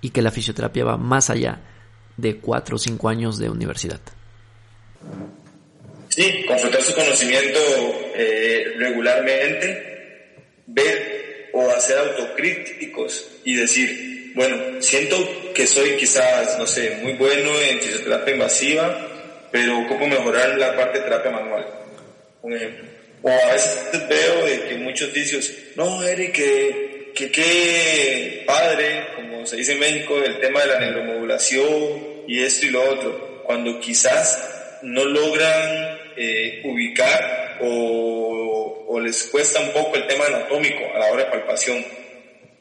[0.00, 1.60] y que la fisioterapia va más allá
[2.16, 4.00] de cuatro o cinco años de universidad.
[6.08, 7.58] Sí, confrontar su conocimiento
[8.14, 10.34] eh, regularmente,
[10.66, 15.16] ver o hacer autocríticos y decir, bueno, siento
[15.54, 19.08] que soy quizás, no sé, muy bueno en fisioterapia invasiva,
[19.50, 21.66] pero ¿cómo mejorar la parte de terapia manual?
[22.42, 22.93] Un ejemplo.
[23.26, 25.40] O a veces veo que muchos dicen,
[25.76, 26.34] no, Eric,
[27.14, 32.66] que, que padre, como se dice en México, el tema de la neuromodulación y esto
[32.66, 39.96] y lo otro, cuando quizás no logran eh, ubicar o, o, les cuesta un poco
[39.96, 41.82] el tema anatómico a la hora de palpación.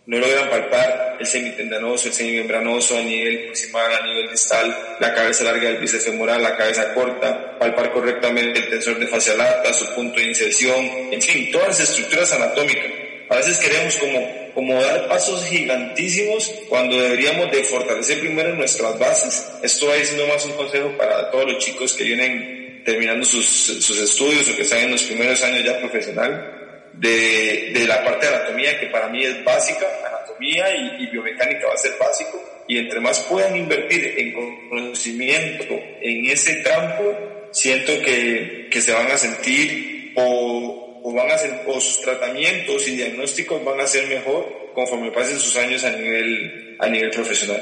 [0.06, 5.46] No logran palpar el semitendanoso, el semimembranoso a nivel proximal, a nivel distal, la cabeza
[5.46, 9.86] larga del bíceps femoral, la cabeza corta, palpar correctamente el tensor de fascia lata, su
[9.96, 12.92] punto de inserción, en fin, todas las estructuras anatómicas.
[13.30, 19.48] A veces queremos como, como dar pasos gigantísimos cuando deberíamos de fortalecer primero nuestras bases.
[19.64, 23.98] Esto va siendo más un consejo para todos los chicos que vienen terminando sus, sus
[24.02, 26.60] estudios o que están en los primeros años ya profesional,
[26.94, 28.34] de, de la parte de
[28.80, 33.20] que para mí es básica, anatomía y, biomecánica va a ser básico, y entre más
[33.22, 40.84] puedan invertir en conocimiento en ese campo, siento que, que se van a sentir o
[41.04, 41.36] o, van a
[41.68, 46.78] o sus tratamientos y diagnósticos van a ser mejor conforme pasen sus años a nivel,
[46.80, 47.62] a nivel profesional.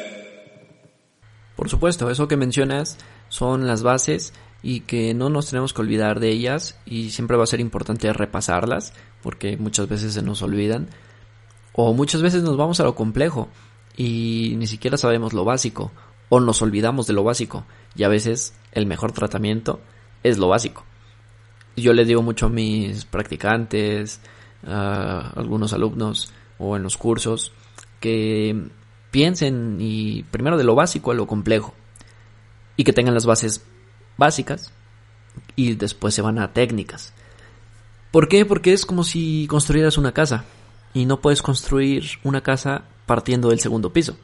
[1.55, 2.97] Por supuesto, eso que mencionas
[3.27, 7.43] son las bases y que no nos tenemos que olvidar de ellas y siempre va
[7.43, 10.89] a ser importante repasarlas porque muchas veces se nos olvidan
[11.73, 13.49] o muchas veces nos vamos a lo complejo
[13.97, 15.91] y ni siquiera sabemos lo básico
[16.29, 19.81] o nos olvidamos de lo básico y a veces el mejor tratamiento
[20.23, 20.85] es lo básico.
[21.75, 24.21] Yo les digo mucho a mis practicantes,
[24.65, 27.53] a algunos alumnos o en los cursos,
[27.99, 28.69] que
[29.09, 31.73] piensen y primero de lo básico a lo complejo
[32.77, 33.65] y que tengan las bases
[34.21, 34.71] básicas
[35.55, 37.11] y después se van a técnicas.
[38.11, 38.45] ¿Por qué?
[38.45, 40.45] Porque es como si construyeras una casa
[40.93, 44.17] y no puedes construir una casa partiendo del segundo piso.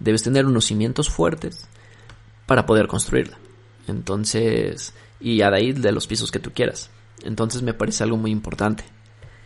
[0.00, 1.68] Debes tener unos cimientos fuertes
[2.46, 3.38] para poder construirla.
[3.86, 6.90] Entonces, y a de de los pisos que tú quieras.
[7.22, 8.82] Entonces me parece algo muy importante.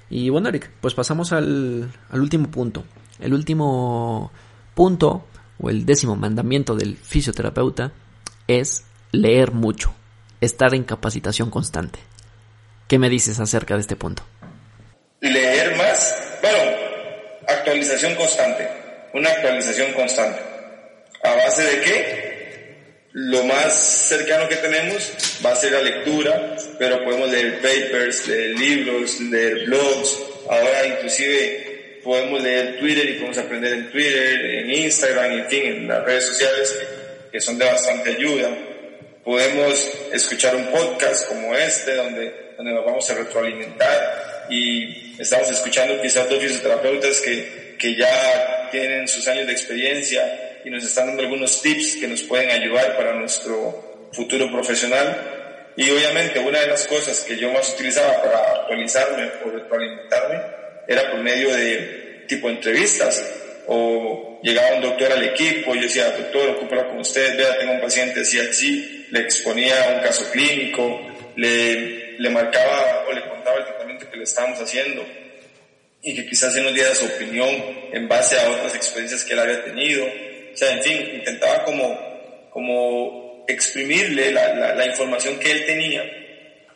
[0.09, 2.85] Y bueno, Eric, pues pasamos al, al último punto.
[3.20, 4.33] El último
[4.74, 5.26] punto,
[5.61, 7.92] o el décimo mandamiento del fisioterapeuta,
[8.48, 9.94] es leer mucho,
[10.40, 11.98] estar en capacitación constante.
[12.88, 14.25] ¿Qué me dices acerca de este punto?
[15.20, 16.59] Leer más, bueno,
[17.46, 18.68] actualización constante,
[19.14, 20.40] una actualización constante.
[21.22, 22.33] ¿A base de qué?
[23.12, 25.12] Lo más cercano que tenemos
[25.44, 32.01] va a ser la lectura, pero podemos leer papers, leer libros, leer blogs, ahora inclusive
[32.03, 36.27] podemos leer Twitter y podemos aprender en Twitter, en Instagram, en fin, en las redes
[36.27, 36.79] sociales
[37.31, 38.51] que, son de bastante ayuda.
[39.24, 46.02] Podemos escuchar un podcast como este donde, donde nos vamos a retroalimentar y estamos escuchando
[46.02, 51.22] quizás dos fisioterapeutas que, que ya tienen sus años de experiencia y nos están dando
[51.22, 55.70] algunos tips que nos pueden ayudar para nuestro futuro profesional.
[55.76, 60.40] Y obviamente una de las cosas que yo más utilizaba para actualizarme o retroalimentarme
[60.88, 63.24] era por medio de tipo entrevistas
[63.68, 67.80] o llegaba un doctor al equipo yo decía, doctor, ocúpalo con usted, vea, tengo un
[67.80, 71.03] paciente así, así, le exponía un caso clínico,
[71.37, 75.05] le, le marcaba o le contaba el tratamiento que le estábamos haciendo
[76.03, 77.51] y que quizás él nos diera su opinión
[77.92, 80.07] en base a otras experiencias que él había tenido.
[80.07, 86.03] O sea, en fin, intentaba como, como exprimirle la, la, información que él tenía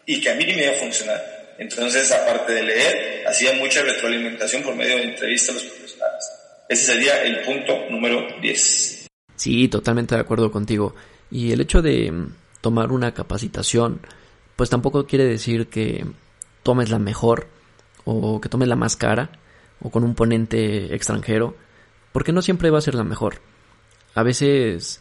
[0.05, 1.55] y que a mí me iba a funcionar.
[1.59, 6.33] Entonces, aparte de leer, hacía mucha retroalimentación por medio de entrevistas a los profesionales.
[6.68, 8.95] Ese sería el punto número 10.
[9.37, 10.94] Sí, totalmente de acuerdo contigo.
[11.31, 14.01] Y el hecho de mm, tomar una capacitación,
[14.57, 16.07] pues tampoco quiere decir que
[16.62, 17.49] tomes la mejor
[18.05, 19.31] o que tomes la más cara
[19.81, 21.57] o con un ponente extranjero,
[22.12, 23.40] porque no siempre va a ser la mejor.
[24.14, 25.01] A veces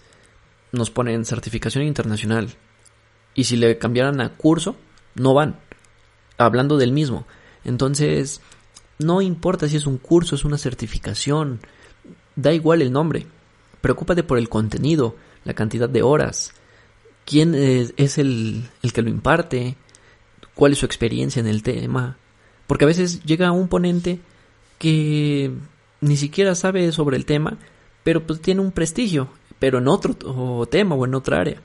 [0.71, 2.49] nos ponen certificación internacional
[3.33, 4.75] y si le cambiaran a curso,
[5.15, 5.59] no van
[6.37, 7.25] hablando del mismo.
[7.63, 8.41] Entonces,
[8.99, 11.59] no importa si es un curso, es una certificación,
[12.35, 13.27] da igual el nombre.
[13.85, 16.53] Preocúpate por el contenido, la cantidad de horas,
[17.23, 19.75] quién es, el, el que lo imparte,
[20.55, 22.17] cuál es su experiencia en el tema.
[22.65, 24.21] Porque a veces llega un ponente
[24.79, 25.51] que
[26.01, 27.59] ni siquiera sabe sobre el tema,
[28.03, 31.61] pero pues tiene un prestigio, pero en otro tema o en otra área.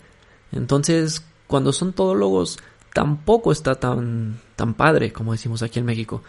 [0.53, 2.59] Entonces, cuando son todólogos,
[2.93, 6.23] tampoco está tan, tan padre como decimos aquí en México.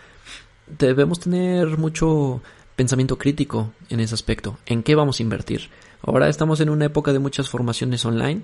[0.68, 2.42] Debemos tener mucho
[2.76, 5.70] pensamiento crítico en ese aspecto, en qué vamos a invertir.
[6.02, 8.42] Ahora estamos en una época de muchas formaciones online.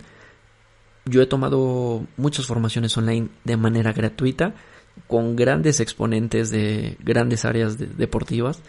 [1.06, 4.54] Yo he tomado muchas formaciones online de manera gratuita,
[5.08, 8.60] con grandes exponentes de grandes áreas deportivas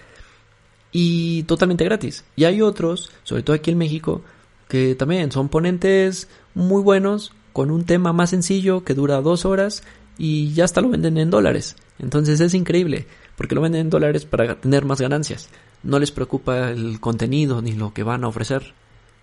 [0.92, 2.24] y totalmente gratis.
[2.36, 4.22] Y hay otros, sobre todo aquí en México,
[4.68, 9.82] que también son ponentes muy buenos, con un tema más sencillo que dura dos horas
[10.18, 11.76] y ya hasta lo venden en dólares.
[11.98, 15.48] Entonces es increíble, porque lo venden en dólares para tener más ganancias.
[15.82, 18.74] No les preocupa el contenido ni lo que van a ofrecer.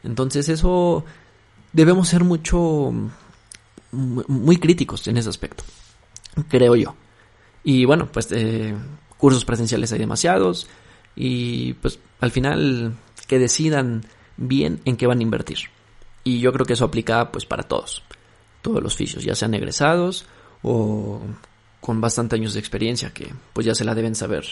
[0.04, 1.04] Entonces eso
[1.74, 2.94] debemos ser mucho
[3.92, 5.64] muy críticos en ese aspecto,
[6.50, 6.96] creo yo.
[7.64, 8.76] Y bueno, pues eh,
[9.18, 10.68] cursos presenciales hay demasiados
[11.16, 12.96] y pues al final
[13.28, 14.06] que decidan
[14.38, 15.58] bien en qué van a invertir.
[16.24, 18.04] Y yo creo que eso aplica pues para todos
[18.66, 20.26] todos los fisios, ya sean egresados
[20.62, 21.22] o
[21.80, 24.46] con bastante años de experiencia que pues ya se la deben saber.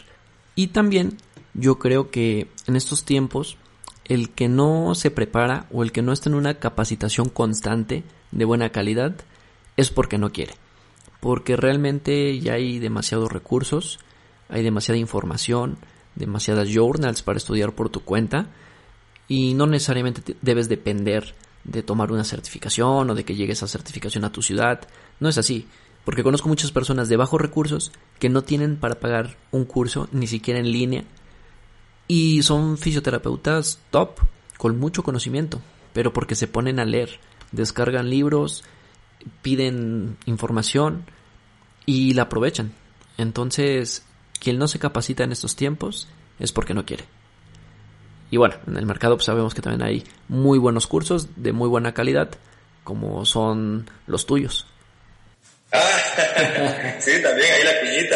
[0.56, 1.18] Y también
[1.54, 3.58] yo creo que en estos tiempos
[4.06, 8.46] el que no se prepara o el que no está en una capacitación constante de
[8.46, 9.16] buena calidad
[9.78, 10.54] es porque no quiere.
[11.20, 14.00] Porque realmente ya hay demasiados recursos,
[14.50, 15.78] hay demasiada información,
[16.16, 18.48] demasiadas journals para estudiar por tu cuenta
[19.28, 24.26] y no necesariamente debes depender de tomar una certificación o de que llegue esa certificación
[24.26, 24.82] a tu ciudad.
[25.20, 25.68] No es así,
[26.06, 30.28] porque conozco muchas personas de bajos recursos que no tienen para pagar un curso ni
[30.28, 31.04] siquiera en línea
[32.08, 34.20] y son fisioterapeutas top,
[34.58, 35.62] con mucho conocimiento,
[35.94, 37.20] pero porque se ponen a leer,
[37.52, 38.64] descargan libros,
[39.42, 41.06] piden información
[41.86, 42.74] y la aprovechan.
[43.18, 44.06] Entonces,
[44.40, 46.08] quien no se capacita en estos tiempos
[46.40, 47.06] es porque no quiere.
[48.32, 51.70] Y bueno, en el mercado pues, sabemos que también hay muy buenos cursos de muy
[51.70, 52.32] buena calidad,
[52.84, 54.66] como son los tuyos.
[55.74, 58.16] Ah, sí, también ahí la piñita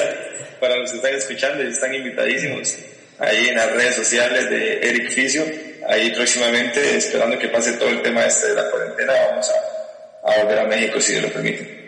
[0.59, 2.77] para los que están escuchando y están invitadísimos
[3.19, 5.43] ahí en las redes sociales de Eric Fisio.
[5.89, 10.43] Ahí próximamente, esperando que pase todo el tema este de la cuarentena, vamos a, a
[10.43, 11.87] volver a México si Dios lo permite.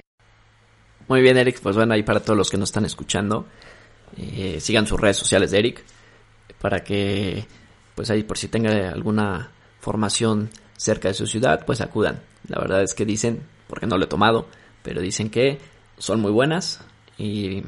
[1.08, 1.60] Muy bien, Eric.
[1.62, 3.48] Pues bueno, ahí para todos los que nos están escuchando,
[4.18, 5.84] eh, sigan sus redes sociales de Eric
[6.60, 7.46] para que,
[7.96, 9.52] pues ahí por si tenga alguna
[9.82, 12.22] formación cerca de su ciudad, pues acudan.
[12.48, 14.48] La verdad es que dicen, porque no lo he tomado,
[14.90, 15.60] pero dicen que
[16.00, 16.80] son muy buenas
[17.16, 17.62] y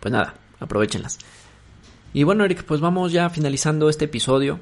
[0.00, 1.20] pues nada, aprovechenlas.
[2.12, 4.58] Y bueno, Eric, pues vamos ya finalizando este episodio.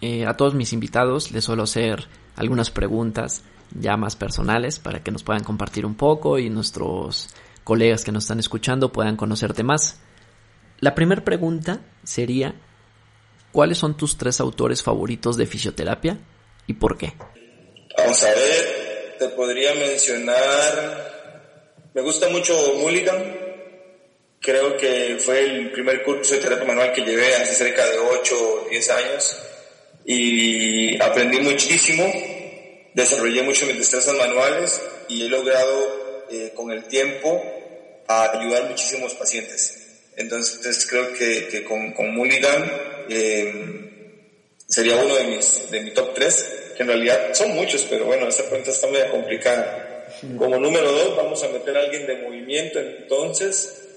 [0.00, 3.42] Eh, a todos mis invitados les suelo hacer algunas preguntas
[3.78, 7.28] ya más personales para que nos puedan compartir un poco y nuestros
[7.62, 10.00] colegas que nos están escuchando puedan conocerte más.
[10.80, 12.54] La primera pregunta sería,
[13.52, 16.16] ¿cuáles son tus tres autores favoritos de fisioterapia
[16.66, 17.12] y por qué?
[17.98, 21.13] Vamos a ver, te podría mencionar,
[21.94, 23.36] me gusta mucho Mulligan,
[24.40, 28.36] creo que fue el primer curso de terapia manual que llevé hace cerca de 8
[28.36, 29.36] o 10 años
[30.04, 32.04] y aprendí muchísimo,
[32.94, 37.40] desarrollé mucho mis destrezas manuales y he logrado eh, con el tiempo
[38.08, 40.00] ayudar muchísimos pacientes.
[40.16, 42.72] Entonces creo que, con, Mulligan
[43.08, 44.10] eh,
[44.66, 48.26] sería uno de mis de mi top 3, que en realidad son muchos, pero bueno,
[48.26, 49.83] esta pregunta está medio complicada.
[50.38, 53.88] Como número 2 vamos a meter a alguien de movimiento, entonces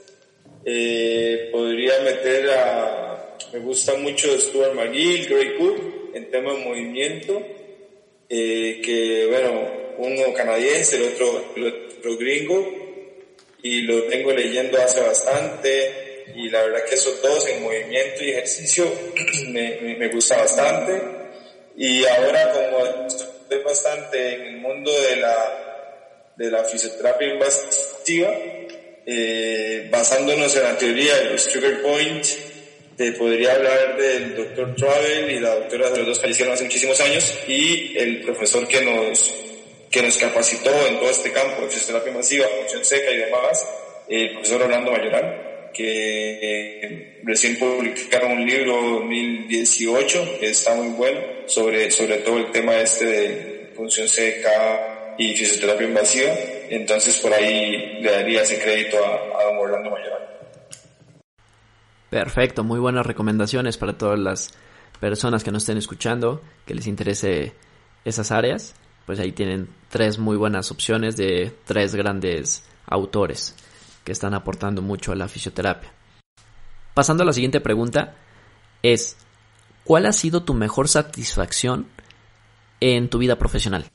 [0.65, 7.41] eh, podría meter a, me gusta mucho Stuart McGill, Gray Cook, en tema de movimiento,
[8.29, 12.73] eh, que bueno, uno canadiense, el otro, el otro gringo,
[13.63, 18.31] y lo tengo leyendo hace bastante, y la verdad que esos dos en movimiento y
[18.31, 18.85] ejercicio
[19.49, 21.01] me, me, gusta bastante,
[21.77, 25.66] y ahora como estoy bastante en el mundo de la,
[26.37, 28.29] de la fisioterapia invasiva,
[29.05, 32.37] eh, basándonos en la teoría de los trigger points,
[32.95, 36.99] te podría hablar del doctor Travel y la doctora de los dos fallecieron hace muchísimos
[37.01, 39.35] años y el profesor que nos,
[39.91, 43.67] que nos capacitó en todo este campo de fisioterapia masiva, función seca y demás,
[44.09, 51.19] el profesor Orlando Mayoral, que eh, recién publicaron un libro 2018 que está muy bueno
[51.45, 56.33] sobre, sobre todo el tema este de función seca y fisioterapia invasiva
[56.69, 60.27] entonces por ahí le daría ese crédito a, don Orlando Mayoral.
[62.09, 64.53] Perfecto, muy buenas recomendaciones para todas las
[64.99, 67.53] personas que nos estén escuchando, que les interese
[68.05, 68.75] esas áreas.
[69.05, 73.55] Pues ahí tienen tres muy buenas opciones de tres grandes autores
[74.03, 75.91] que están aportando mucho a la fisioterapia.
[76.93, 78.15] Pasando a la siguiente pregunta,
[78.83, 79.17] es,
[79.83, 81.87] ¿cuál ha sido tu mejor satisfacción
[82.81, 83.85] en tu vida profesional?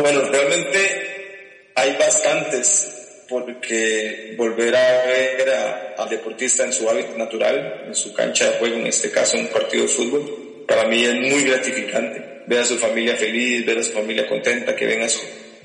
[0.00, 5.50] Bueno, realmente hay bastantes porque volver a ver
[5.96, 9.48] al deportista en su hábitat natural, en su cancha de juego, en este caso un
[9.48, 12.44] partido de fútbol, para mí es muy gratificante.
[12.46, 15.20] Ver a su familia feliz, ver a su familia contenta, que ven a su,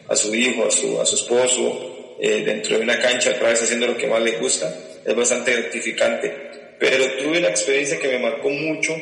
[0.07, 3.61] a su hijo, a su, a su esposo eh, dentro de una cancha otra vez
[3.61, 4.75] haciendo lo que más le gusta,
[5.05, 6.33] es bastante gratificante.
[6.79, 8.95] Pero tuve una experiencia que me marcó mucho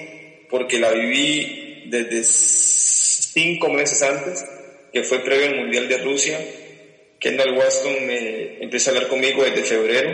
[0.49, 4.43] porque la viví desde cinco meses antes,
[4.91, 6.39] que fue previo al Mundial de Rusia,
[7.19, 10.11] Kendall Waston me empieza a hablar conmigo desde febrero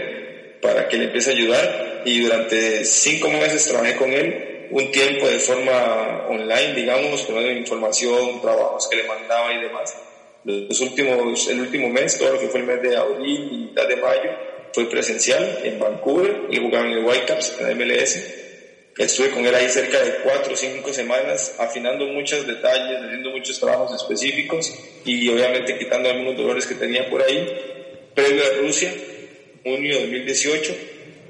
[0.62, 5.28] para que le empiece a ayudar y durante cinco meses trabajé con él un tiempo
[5.28, 9.96] de forma online, digamos, con información, trabajos que le mandaba y demás.
[10.44, 13.88] Los últimos, el último mes, todo lo que fue el mes de abril y mitad
[13.88, 14.32] de mayo,
[14.74, 18.47] fue presencial en Vancouver y jugaba en el Whitecaps, en la MLS
[18.98, 23.60] Estuve con él ahí cerca de cuatro o cinco semanas, afinando muchos detalles, haciendo muchos
[23.60, 24.74] trabajos específicos
[25.06, 27.48] y obviamente quitando algunos dolores que tenía por ahí.
[28.16, 28.92] Previo a Rusia,
[29.64, 30.76] junio de 2018,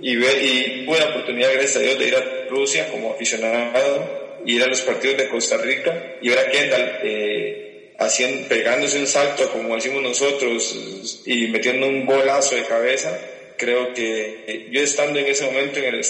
[0.01, 4.63] y, y tuve la oportunidad, gracias a Dios, de ir a Rusia como aficionado, ir
[4.63, 9.51] a los partidos de Costa Rica y ver a Kendall eh, haciendo, pegándose un salto,
[9.51, 13.19] como decimos nosotros, y metiendo un golazo de cabeza.
[13.57, 16.05] Creo que eh, yo estando en ese momento en el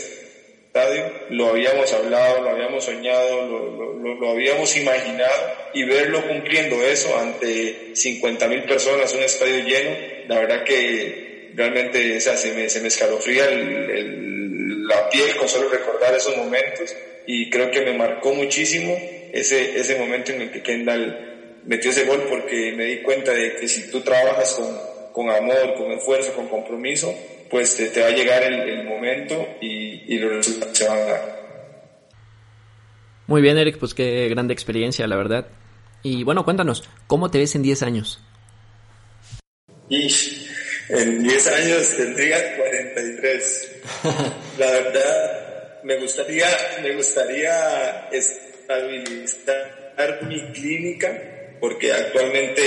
[1.30, 8.48] lo habíamos hablado, lo habíamos soñado, lo, habíamos imaginado y verlo cumpliendo eso ante 50
[8.48, 9.96] mil personas, un estadio lleno,
[10.28, 16.36] la verdad que realmente se, me, se me escalofría la piel con solo recordar esos
[16.38, 18.98] momentos y creo que me marcó muchísimo
[19.34, 23.56] ese, ese momento en el que Kendall metió ese gol porque me di cuenta de
[23.56, 24.80] que si tú trabajas con,
[25.12, 27.14] con amor, con esfuerzo, con compromiso,
[27.50, 31.38] pues te, va a llegar el, momento y, y, los resultados se van a dar.
[33.28, 35.48] Muy bien, Eric, pues qué grande experiencia, la verdad.
[36.04, 38.22] Y bueno, cuéntanos, ¿cómo te ves en 10 años?
[39.90, 40.08] Y
[40.90, 43.72] en 10 años tendría 43.
[44.58, 46.48] la verdad, me gustaría,
[46.82, 49.88] me gustaría estabilizar
[50.28, 52.62] mi clínica porque actualmente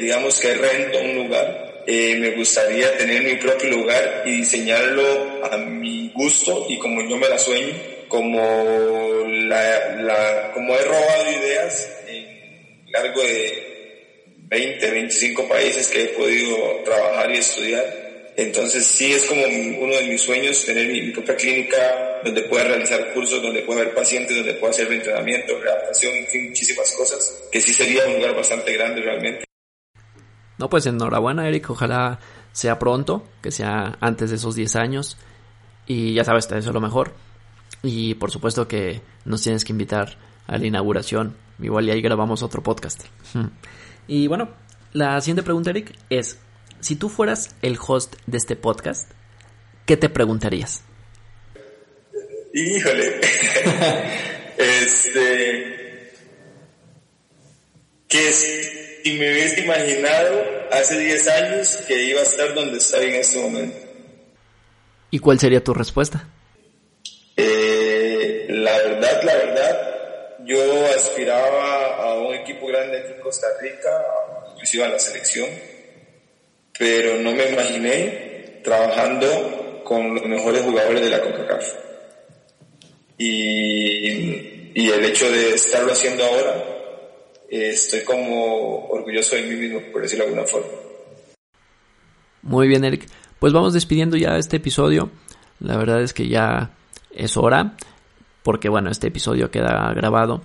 [0.00, 1.73] digamos que rento un lugar.
[1.86, 7.16] Eh, me gustaría tener mi propio lugar y diseñarlo a mi gusto y como yo
[7.16, 7.74] me la sueño,
[8.08, 16.08] como, la, la, como he robado ideas en largo de 20, 25 países que he
[16.08, 18.04] podido trabajar y estudiar
[18.36, 23.12] entonces sí es como uno de mis sueños tener mi, propia clínica donde pueda realizar
[23.12, 27.60] cursos, donde pueda ver pacientes, donde pueda hacer entrenamiento, readaptación, en fin, muchísimas cosas, que
[27.60, 29.43] sí sería un lugar bastante grande realmente.
[30.58, 32.18] No, pues enhorabuena Eric, ojalá
[32.52, 35.16] sea pronto, que sea antes de esos 10 años
[35.86, 37.14] y ya sabes, te deseo lo mejor.
[37.82, 42.42] Y por supuesto que nos tienes que invitar a la inauguración, igual y ahí grabamos
[42.42, 43.04] otro podcast.
[44.06, 44.50] Y bueno,
[44.92, 46.38] la siguiente pregunta Eric es,
[46.80, 49.10] si tú fueras el host de este podcast,
[49.86, 50.84] ¿qué te preguntarías?
[52.52, 53.20] Híjole.
[54.58, 56.12] este.
[58.06, 58.28] Que
[59.04, 60.42] si me hubiese imaginado
[60.72, 63.76] hace 10 años que iba a estar donde estoy en este momento.
[65.10, 66.28] ¿Y cuál sería tu respuesta?
[67.36, 73.90] Eh, la verdad, la verdad, yo aspiraba a un equipo grande aquí en Costa Rica,
[74.54, 75.48] inclusive a la selección
[76.78, 81.72] pero no me imaginé trabajando con los mejores jugadores de la CONCACAF.
[83.16, 86.73] Y, y el hecho de estarlo haciendo ahora,
[87.56, 90.68] eh, estoy como orgulloso de mí mismo, por decirlo de alguna forma.
[92.42, 93.06] Muy bien, Eric.
[93.38, 95.10] Pues vamos despidiendo ya este episodio.
[95.60, 96.72] La verdad es que ya
[97.10, 97.76] es hora,
[98.42, 100.42] porque bueno, este episodio queda grabado.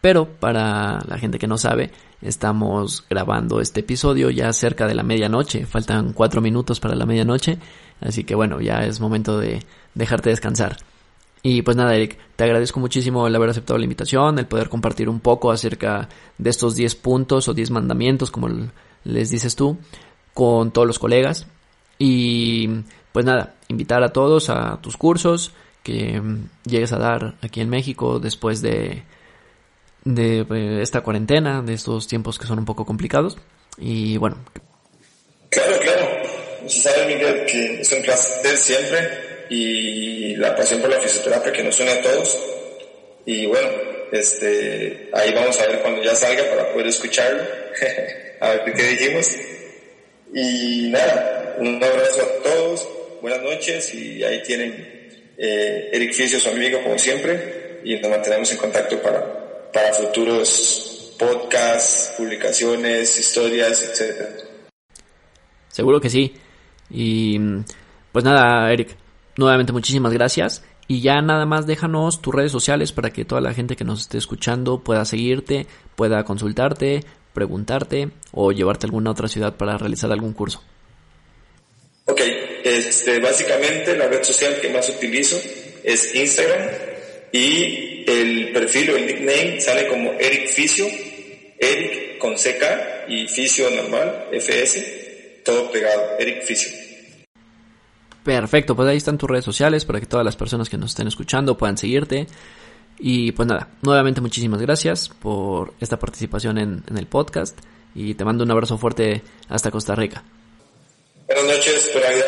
[0.00, 1.90] Pero para la gente que no sabe,
[2.20, 7.58] Estamos grabando este episodio ya cerca de la medianoche, faltan cuatro minutos para la medianoche,
[8.00, 9.62] así que bueno, ya es momento de
[9.94, 10.78] dejarte descansar.
[11.42, 15.08] Y pues nada, Eric, te agradezco muchísimo el haber aceptado la invitación, el poder compartir
[15.08, 18.48] un poco acerca de estos 10 puntos o 10 mandamientos, como
[19.04, 19.78] les dices tú,
[20.34, 21.46] con todos los colegas.
[21.98, 22.68] Y
[23.12, 26.20] pues nada, invitar a todos a tus cursos que
[26.64, 29.04] llegues a dar aquí en México después de
[30.04, 33.36] de eh, esta cuarentena, de estos tiempos que son un poco complicados.
[33.76, 34.38] Y bueno.
[35.50, 36.06] Claro, claro.
[36.66, 41.62] Se sabe, Miguel, que es un placer siempre y la pasión por la fisioterapia que
[41.62, 42.38] nos une a todos.
[43.26, 43.68] Y bueno,
[44.12, 47.42] este, ahí vamos a ver cuando ya salga para poder escucharlo,
[48.40, 49.36] a ver qué dijimos.
[50.34, 52.88] Y nada, un abrazo a todos,
[53.22, 58.50] buenas noches y ahí tienen eh, Eric Fisio, su amigo, como siempre, y nos mantenemos
[58.52, 59.38] en contacto para
[59.72, 64.28] para futuros podcasts, publicaciones, historias, etcétera.
[65.68, 66.34] Seguro que sí.
[66.90, 67.38] Y
[68.12, 68.96] pues nada, Eric,
[69.38, 70.62] nuevamente muchísimas gracias.
[70.86, 74.02] Y ya nada más déjanos tus redes sociales para que toda la gente que nos
[74.02, 75.66] esté escuchando pueda seguirte,
[75.96, 80.62] pueda consultarte, preguntarte o llevarte a alguna otra ciudad para realizar algún curso.
[82.06, 82.20] Ok,
[82.64, 85.38] este, básicamente la red social que más utilizo
[85.84, 86.70] es Instagram
[87.32, 90.86] y el perfil o el nickname sale como Eric Fisio,
[91.58, 96.87] Eric con CK y Fisio normal, FS, todo pegado, Eric Fisio.
[98.28, 101.08] Perfecto, pues ahí están tus redes sociales para que todas las personas que nos estén
[101.08, 102.26] escuchando puedan seguirte.
[102.98, 107.58] Y pues nada, nuevamente muchísimas gracias por esta participación en, en el podcast
[107.94, 110.22] y te mando un abrazo fuerte hasta Costa Rica.
[111.26, 112.24] Buenas noches, por allá.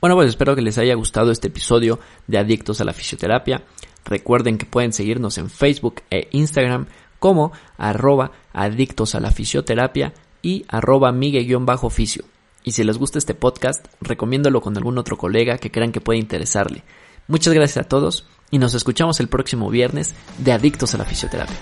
[0.00, 3.62] Bueno, pues espero que les haya gustado este episodio de Adictos a la Fisioterapia.
[4.04, 6.86] Recuerden que pueden seguirnos en Facebook e Instagram
[7.20, 12.24] como arroba adictos a la fisioterapia y arroba migue-fisio.
[12.64, 16.18] Y si les gusta este podcast, recomiéndalo con algún otro colega que crean que puede
[16.18, 16.84] interesarle.
[17.28, 21.56] Muchas gracias a todos y nos escuchamos el próximo viernes de Adictos a la Fisioterapia.